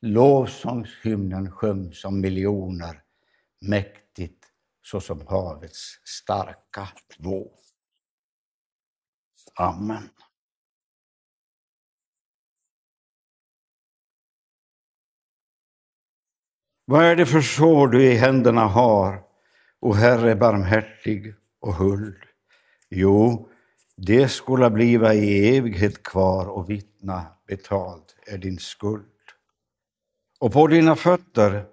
Lovsångshymnen 0.02 1.52
sjöng 1.52 1.94
som 1.94 2.22
miljoner, 2.22 3.04
mäktigt 3.62 4.46
såsom 4.82 5.28
havets 5.28 6.00
starka 6.04 6.90
våg. 7.20 7.52
Amen. 9.56 10.10
Vad 16.86 17.06
är 17.06 17.16
det 17.16 17.26
för 17.26 17.42
sår 17.42 17.88
du 17.88 18.12
i 18.12 18.16
händerna 18.16 18.62
har, 18.62 19.27
o 19.88 19.93
Herre 19.93 20.36
barmhärtig 20.36 21.36
och 21.62 21.73
huld? 21.73 22.17
Jo, 22.89 23.50
det 23.97 24.28
skola 24.28 24.69
bliva 24.69 25.13
i 25.13 25.58
evighet 25.58 26.04
kvar 26.04 26.45
och 26.45 26.69
vittna 26.69 27.26
betald 27.47 28.04
är 28.26 28.38
din 28.38 28.58
skuld. 28.58 29.06
Och 30.39 30.54
på 30.54 30.67
dina 30.67 30.95
fötter, 30.95 31.65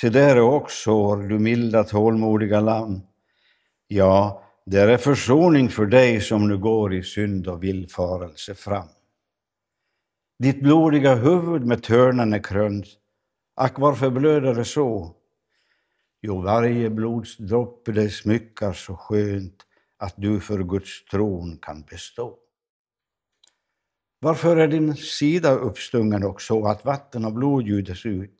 se 0.00 0.08
där 0.08 0.36
är 0.36 0.40
också 0.40 1.16
du 1.16 1.38
milda 1.38 1.84
tålmodiga 1.84 2.60
lamm. 2.60 3.00
Ja, 3.86 4.44
där 4.66 4.88
är 4.88 4.96
försoning 4.96 5.68
för 5.68 5.86
dig 5.86 6.20
som 6.20 6.48
nu 6.48 6.58
går 6.58 6.94
i 6.94 7.02
synd 7.02 7.46
och 7.46 7.62
villfarelse 7.62 8.54
fram. 8.54 8.88
Ditt 10.38 10.62
blodiga 10.62 11.14
huvud 11.14 11.66
med 11.66 11.82
törnen 11.82 12.32
är 12.32 12.42
krönt. 12.42 12.86
Ack, 13.56 13.78
varför 13.78 14.10
blöder 14.10 14.54
det 14.54 14.64
så? 14.64 15.19
Jo, 16.22 16.40
varje 16.40 16.90
blodsdroppe 16.90 17.92
det 17.92 18.10
smyckar 18.10 18.72
så 18.72 18.96
skönt 18.96 19.66
att 19.96 20.14
du 20.16 20.40
för 20.40 20.62
Guds 20.62 21.04
tron 21.04 21.58
kan 21.58 21.82
bestå. 21.82 22.38
Varför 24.20 24.56
är 24.56 24.68
din 24.68 24.96
sida 24.96 25.52
uppstungen 25.52 26.24
och 26.24 26.42
så 26.42 26.66
att 26.66 26.84
vatten 26.84 27.24
och 27.24 27.32
blod 27.32 27.66
ljudes 27.66 28.06
ut? 28.06 28.38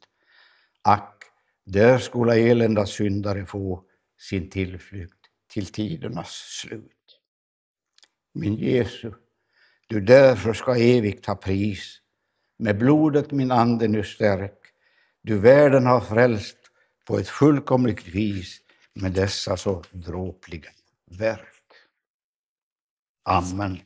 Ack, 0.82 1.24
där 1.64 1.98
skola 1.98 2.36
elända 2.36 2.86
syndare 2.86 3.46
få 3.46 3.84
sin 4.18 4.50
tillflykt 4.50 5.26
till 5.52 5.66
tidernas 5.66 6.30
slut. 6.30 7.20
Min 8.34 8.54
Jesu, 8.54 9.12
du 9.86 10.00
därför 10.00 10.52
ska 10.52 10.76
evigt 10.76 11.26
ha 11.26 11.34
pris. 11.34 12.00
Med 12.58 12.78
blodet 12.78 13.30
min 13.30 13.50
ande 13.50 13.88
nu 13.88 14.02
stärk. 14.04 14.58
Du 15.22 15.38
världen 15.38 15.86
har 15.86 16.00
frälst 16.00 16.59
på 17.04 17.18
ett 17.18 17.28
fullkomligt 17.28 18.06
vis 18.06 18.60
med 18.94 19.12
dessa 19.12 19.56
så 19.56 19.84
dråpliga 19.90 20.70
verk. 21.10 21.46
Amen. 23.22 23.80